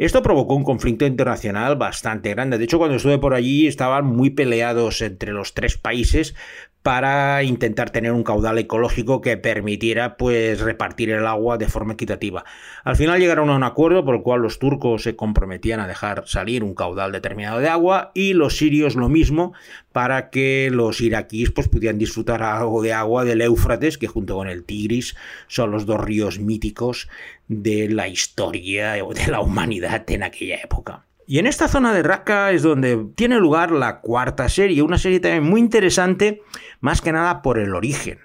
Esto 0.00 0.22
provocó 0.22 0.54
un 0.54 0.64
conflicto 0.64 1.04
internacional 1.04 1.76
bastante 1.76 2.30
grande. 2.30 2.56
De 2.56 2.64
hecho, 2.64 2.78
cuando 2.78 2.96
estuve 2.96 3.18
por 3.18 3.34
allí 3.34 3.66
estaban 3.66 4.06
muy 4.06 4.30
peleados 4.30 5.02
entre 5.02 5.32
los 5.32 5.52
tres 5.52 5.76
países 5.76 6.34
para 6.82 7.42
intentar 7.42 7.90
tener 7.90 8.12
un 8.12 8.24
caudal 8.24 8.58
ecológico 8.58 9.20
que 9.20 9.36
permitiera 9.36 10.16
pues 10.16 10.60
repartir 10.60 11.10
el 11.10 11.26
agua 11.26 11.58
de 11.58 11.68
forma 11.68 11.92
equitativa. 11.92 12.44
Al 12.84 12.96
final 12.96 13.20
llegaron 13.20 13.50
a 13.50 13.56
un 13.56 13.64
acuerdo 13.64 14.04
por 14.04 14.14
el 14.14 14.22
cual 14.22 14.40
los 14.40 14.58
turcos 14.58 15.02
se 15.02 15.14
comprometían 15.14 15.80
a 15.80 15.86
dejar 15.86 16.24
salir 16.26 16.64
un 16.64 16.74
caudal 16.74 17.12
determinado 17.12 17.58
de 17.60 17.68
agua 17.68 18.12
y 18.14 18.32
los 18.32 18.56
sirios 18.56 18.96
lo 18.96 19.08
mismo 19.08 19.52
para 19.92 20.30
que 20.30 20.70
los 20.72 21.00
iraquíes 21.00 21.50
pues 21.50 21.68
pudieran 21.68 21.98
disfrutar 21.98 22.42
algo 22.42 22.82
de 22.82 22.94
agua 22.94 23.24
del 23.24 23.42
Éufrates 23.42 23.98
que 23.98 24.06
junto 24.06 24.36
con 24.36 24.48
el 24.48 24.64
Tigris 24.64 25.16
son 25.48 25.70
los 25.70 25.84
dos 25.84 26.00
ríos 26.00 26.38
míticos 26.38 27.08
de 27.48 27.88
la 27.90 28.08
historia 28.08 29.04
o 29.04 29.12
de 29.12 29.26
la 29.26 29.40
humanidad 29.40 30.08
en 30.10 30.22
aquella 30.22 30.56
época. 30.56 31.09
Y 31.30 31.38
en 31.38 31.46
esta 31.46 31.68
zona 31.68 31.92
de 31.92 32.02
Raqqa 32.02 32.50
es 32.50 32.64
donde 32.64 33.06
tiene 33.14 33.38
lugar 33.38 33.70
la 33.70 34.00
cuarta 34.00 34.48
serie, 34.48 34.82
una 34.82 34.98
serie 34.98 35.20
también 35.20 35.44
muy 35.44 35.60
interesante, 35.60 36.42
más 36.80 37.00
que 37.00 37.12
nada 37.12 37.40
por 37.40 37.60
el 37.60 37.72
origen. 37.72 38.18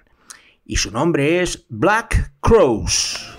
Y 0.65 0.77
su 0.77 0.89
nombre 0.89 1.43
es 1.43 1.67
Black 1.69 2.33
Crows. 2.39 3.37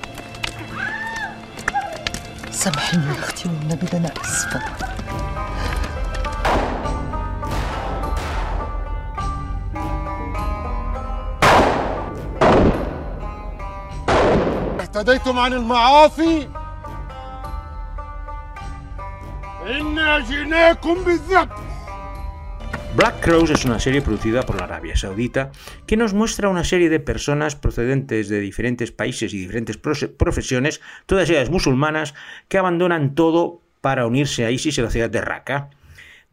Black 22.96 23.20
Crows 23.20 23.50
es 23.50 23.66
una 23.66 23.78
serie 23.78 24.00
producida 24.00 24.44
por 24.44 24.56
la 24.56 24.64
Arabia 24.64 24.96
Saudita 24.96 25.50
que 25.86 25.98
nos 25.98 26.14
muestra 26.14 26.48
una 26.48 26.64
serie 26.64 26.88
de 26.88 27.00
personas 27.00 27.54
procedentes 27.54 28.30
de 28.30 28.40
diferentes 28.40 28.92
países 28.92 29.34
y 29.34 29.38
diferentes 29.38 29.76
profesiones, 29.76 30.80
todas 31.04 31.28
ellas 31.28 31.50
musulmanas, 31.50 32.14
que 32.48 32.56
abandonan 32.56 33.14
todo 33.14 33.60
para 33.82 34.06
unirse 34.06 34.46
a 34.46 34.50
ISIS 34.50 34.78
en 34.78 34.84
la 34.84 34.90
ciudad 34.90 35.10
de 35.10 35.20
Raqqa 35.20 35.68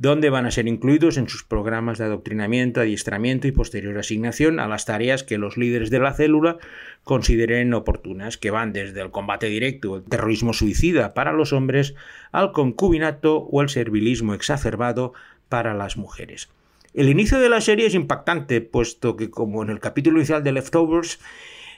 donde 0.04 0.30
van 0.30 0.46
a 0.46 0.52
ser 0.52 0.68
incluidos 0.68 1.16
en 1.16 1.30
sus 1.30 1.46
programas 1.46 1.98
de 1.98 2.04
adoctrinamiento, 2.04 2.82
adiestramiento 2.82 3.48
y 3.48 3.54
posterior 3.54 3.98
asignación 3.98 4.60
a 4.60 4.68
las 4.68 4.84
tareas 4.84 5.24
que 5.24 5.38
los 5.38 5.56
líderes 5.56 5.90
de 5.92 6.00
la 6.00 6.14
célula 6.14 6.58
consideren 7.06 7.74
oportunas, 7.74 8.38
que 8.38 8.52
van 8.52 8.74
desde 8.74 9.00
el 9.00 9.12
combate 9.12 9.46
directo, 9.48 9.96
el 9.96 10.04
terrorismo 10.04 10.52
suicida 10.52 11.14
para 11.14 11.32
los 11.32 11.54
hombres, 11.54 11.96
al 12.34 12.52
concubinato 12.52 13.38
o 13.38 13.62
el 13.62 13.70
servilismo 13.70 14.34
exacerbado 14.34 15.14
para 15.48 15.74
las 15.74 15.96
mujeres. 15.96 16.50
El 16.94 17.08
inicio 17.08 17.40
de 17.40 17.48
la 17.48 17.62
serie 17.62 17.86
es 17.86 17.96
impactante, 17.96 18.60
puesto 18.60 19.16
que, 19.16 19.30
como 19.30 19.64
en 19.64 19.70
el 19.70 19.80
capítulo 19.80 20.18
inicial 20.18 20.44
de 20.44 20.52
Leftovers, 20.52 21.18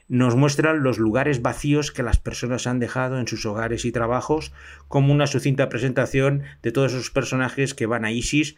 nos 0.07 0.35
muestran 0.35 0.83
los 0.83 0.99
lugares 0.99 1.41
vacíos 1.41 1.91
que 1.91 2.03
las 2.03 2.19
personas 2.19 2.67
han 2.67 2.79
dejado 2.79 3.19
en 3.19 3.27
sus 3.27 3.45
hogares 3.45 3.85
y 3.85 3.91
trabajos, 3.91 4.51
como 4.87 5.11
una 5.11 5.27
sucinta 5.27 5.69
presentación 5.69 6.43
de 6.61 6.71
todos 6.71 6.93
esos 6.93 7.09
personajes 7.09 7.73
que 7.73 7.87
van 7.87 8.05
a 8.05 8.11
ISIS 8.11 8.55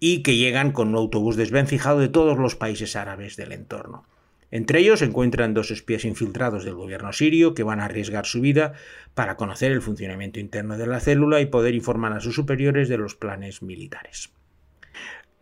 y 0.00 0.22
que 0.22 0.36
llegan 0.36 0.72
con 0.72 0.88
un 0.88 0.96
autobús 0.96 1.36
desvencijado 1.36 2.00
de 2.00 2.08
todos 2.08 2.38
los 2.38 2.56
países 2.56 2.96
árabes 2.96 3.36
del 3.36 3.52
entorno. 3.52 4.06
Entre 4.50 4.78
ellos 4.80 5.00
se 5.00 5.06
encuentran 5.06 5.54
dos 5.54 5.70
espías 5.70 6.04
infiltrados 6.04 6.64
del 6.64 6.74
gobierno 6.74 7.12
sirio 7.12 7.54
que 7.54 7.62
van 7.62 7.80
a 7.80 7.86
arriesgar 7.86 8.26
su 8.26 8.40
vida 8.40 8.74
para 9.14 9.36
conocer 9.36 9.72
el 9.72 9.82
funcionamiento 9.82 10.38
interno 10.38 10.76
de 10.76 10.86
la 10.86 11.00
célula 11.00 11.40
y 11.40 11.46
poder 11.46 11.74
informar 11.74 12.12
a 12.12 12.20
sus 12.20 12.34
superiores 12.34 12.88
de 12.88 12.98
los 12.98 13.16
planes 13.16 13.62
militares. 13.62 14.30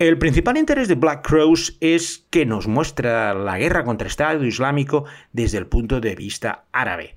El 0.02 0.18
principal 0.18 0.56
interés 0.56 0.88
de 0.88 0.96
Black 0.96 1.24
Crows 1.24 1.76
es 1.78 2.26
que 2.30 2.44
nos 2.44 2.66
muestra 2.66 3.34
la 3.34 3.56
guerra 3.56 3.84
contra 3.84 4.06
el 4.06 4.10
Estado 4.10 4.44
Islámico 4.44 5.04
desde 5.32 5.58
el 5.58 5.68
punto 5.68 6.00
de 6.00 6.16
vista 6.16 6.64
árabe. 6.72 7.14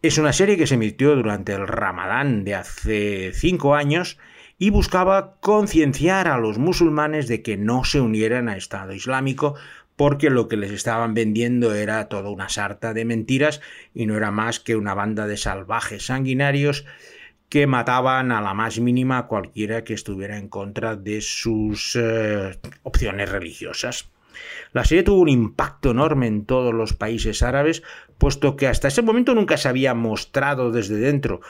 Es 0.00 0.16
una 0.16 0.32
serie 0.32 0.56
que 0.56 0.68
se 0.68 0.74
emitió 0.74 1.16
durante 1.16 1.54
el 1.54 1.66
Ramadán 1.66 2.44
de 2.44 2.54
hace 2.54 3.32
cinco 3.34 3.74
años 3.74 4.16
y 4.58 4.70
buscaba 4.70 5.38
concienciar 5.40 6.28
a 6.28 6.38
los 6.38 6.56
musulmanes 6.56 7.26
de 7.26 7.42
que 7.42 7.56
no 7.56 7.82
se 7.82 8.00
unieran 8.00 8.48
a 8.48 8.56
Estado 8.56 8.92
Islámico 8.92 9.56
porque 9.96 10.30
lo 10.30 10.46
que 10.46 10.56
les 10.56 10.70
estaban 10.70 11.14
vendiendo 11.14 11.74
era 11.74 12.08
toda 12.08 12.30
una 12.30 12.48
sarta 12.48 12.94
de 12.94 13.04
mentiras 13.04 13.60
y 13.92 14.06
no 14.06 14.16
era 14.16 14.30
más 14.30 14.60
que 14.60 14.76
una 14.76 14.94
banda 14.94 15.26
de 15.26 15.36
salvajes 15.36 16.06
sanguinarios 16.06 16.84
que 17.48 17.66
mataban 17.66 18.32
a 18.32 18.40
la 18.40 18.54
más 18.54 18.80
mínima 18.80 19.26
cualquiera 19.26 19.84
que 19.84 19.94
estuviera 19.94 20.36
en 20.36 20.48
contra 20.48 20.96
de 20.96 21.20
sus 21.20 21.96
eh, 21.96 22.58
opciones 22.82 23.30
religiosas. 23.30 24.10
La 24.72 24.84
serie 24.84 25.02
tuvo 25.04 25.20
un 25.20 25.28
impacto 25.28 25.92
enorme 25.92 26.26
en 26.26 26.44
todos 26.44 26.74
los 26.74 26.92
países 26.92 27.42
árabes, 27.42 27.82
puesto 28.18 28.56
que 28.56 28.66
hasta 28.66 28.88
ese 28.88 29.02
momento 29.02 29.34
nunca 29.34 29.56
se 29.56 29.68
había 29.68 29.94
mostrado 29.94 30.70
desde 30.72 30.96
dentro 30.96 31.40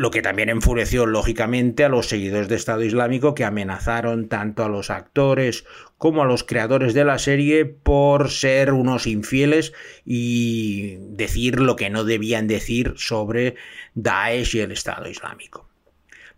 lo 0.00 0.10
que 0.10 0.22
también 0.22 0.48
enfureció 0.48 1.04
lógicamente 1.04 1.84
a 1.84 1.90
los 1.90 2.08
seguidores 2.08 2.48
de 2.48 2.56
Estado 2.56 2.82
Islámico 2.82 3.34
que 3.34 3.44
amenazaron 3.44 4.30
tanto 4.30 4.64
a 4.64 4.68
los 4.70 4.88
actores 4.88 5.66
como 5.98 6.22
a 6.22 6.24
los 6.24 6.42
creadores 6.42 6.94
de 6.94 7.04
la 7.04 7.18
serie 7.18 7.66
por 7.66 8.30
ser 8.30 8.72
unos 8.72 9.06
infieles 9.06 9.74
y 10.06 10.96
decir 11.10 11.60
lo 11.60 11.76
que 11.76 11.90
no 11.90 12.04
debían 12.04 12.46
decir 12.46 12.94
sobre 12.96 13.56
Daesh 13.94 14.56
y 14.56 14.60
el 14.60 14.72
Estado 14.72 15.06
Islámico. 15.06 15.68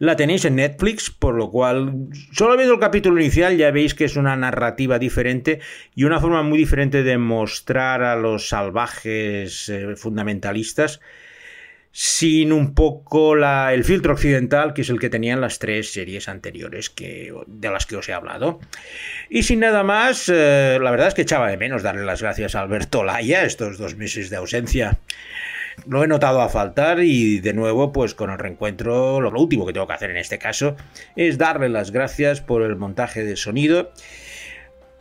La 0.01 0.17
tenéis 0.17 0.45
en 0.45 0.57
Netflix, 0.57 1.11
por 1.11 1.37
lo 1.37 1.49
cual, 1.49 2.09
solo 2.33 2.57
viendo 2.57 2.75
el 2.75 2.81
capítulo 2.81 3.21
inicial 3.21 3.57
ya 3.57 3.71
veis 3.71 3.95
que 3.95 4.07
es 4.07 4.17
una 4.17 4.35
narrativa 4.35 4.99
diferente 4.99 5.61
y 5.95 6.03
una 6.03 6.19
forma 6.19 6.43
muy 6.43 6.59
diferente 6.59 7.05
de 7.05 7.17
mostrar 7.17 8.03
a 8.03 8.17
los 8.17 8.49
salvajes 8.49 9.69
eh, 9.69 9.95
fundamentalistas 9.95 10.99
sin 11.93 12.53
un 12.53 12.75
poco 12.75 13.37
la, 13.37 13.75
el 13.75 13.85
filtro 13.85 14.15
occidental, 14.15 14.73
que 14.73 14.81
es 14.81 14.89
el 14.89 14.99
que 14.99 15.11
tenían 15.11 15.43
las 15.43 15.59
tres 15.59 15.93
series 15.93 16.27
anteriores 16.27 16.89
que, 16.89 17.33
de 17.47 17.71
las 17.71 17.85
que 17.85 17.97
os 17.97 18.09
he 18.09 18.15
hablado. 18.15 18.61
Y 19.29 19.43
sin 19.43 19.61
nada 19.61 19.83
más, 19.83 20.31
eh, 20.33 20.79
la 20.81 20.91
verdad 20.91 21.09
es 21.09 21.15
que 21.15 21.23
echaba 21.23 21.51
de 21.51 21.59
menos 21.59 21.83
darle 21.83 22.05
las 22.05 22.23
gracias 22.23 22.55
a 22.55 22.61
Alberto 22.61 23.05
Laya 23.05 23.45
estos 23.45 23.77
dos 23.77 23.97
meses 23.97 24.31
de 24.31 24.37
ausencia. 24.37 24.99
Lo 25.87 26.03
he 26.03 26.09
notado 26.09 26.41
a 26.41 26.49
faltar 26.49 27.01
y 27.01 27.41
de 27.41 27.53
nuevo, 27.53 27.93
pues 27.93 28.15
con 28.15 28.31
el 28.31 28.39
reencuentro, 28.39 29.21
lo 29.21 29.31
último 29.39 29.67
que 29.67 29.73
tengo 29.73 29.87
que 29.87 29.95
hacer 29.95 30.11
en 30.11 30.17
este 30.17 30.39
caso 30.39 30.77
es 31.15 31.39
darle 31.39 31.69
las 31.69 31.91
gracias 31.91 32.41
por 32.41 32.63
el 32.63 32.77
montaje 32.77 33.25
de 33.25 33.37
sonido 33.37 33.93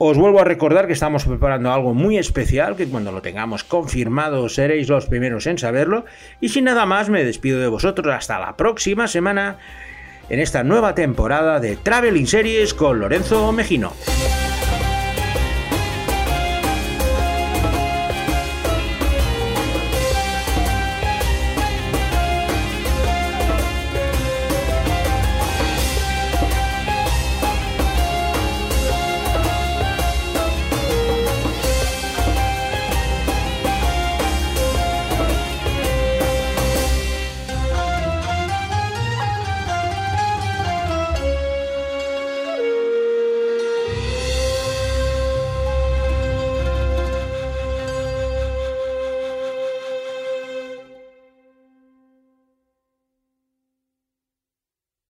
os 0.04 0.18
vuelvo 0.18 0.42
a 0.42 0.44
recordar 0.44 0.88
que 0.88 0.94
estamos 0.94 1.26
preparando 1.26 1.72
algo 1.72 1.94
muy 1.94 2.18
especial, 2.18 2.76
que 2.76 2.88
cuando 2.88 3.12
lo 3.12 3.22
tengamos 3.22 3.64
confirmado 3.64 4.50
seréis 4.50 4.90
los 4.90 5.06
primeros 5.06 5.46
en 5.46 5.60
saberlo. 5.60 6.06
Y 6.40 6.50
sin 6.50 6.64
nada 6.64 6.88
más, 6.88 7.10
me 7.10 7.24
despido 7.24 7.60
de 7.60 7.68
vosotros 7.68 8.12
hasta 8.12 8.40
la 8.40 8.58
próxima 8.58 9.08
semana 9.08 9.60
en 10.28 10.40
esta 10.40 10.64
nueva 10.64 10.96
temporada 10.96 11.60
de 11.60 11.76
Traveling 11.76 12.26
Series 12.26 12.74
con 12.74 13.00
Lorenzo 13.00 13.52
Mejino. 13.52 13.94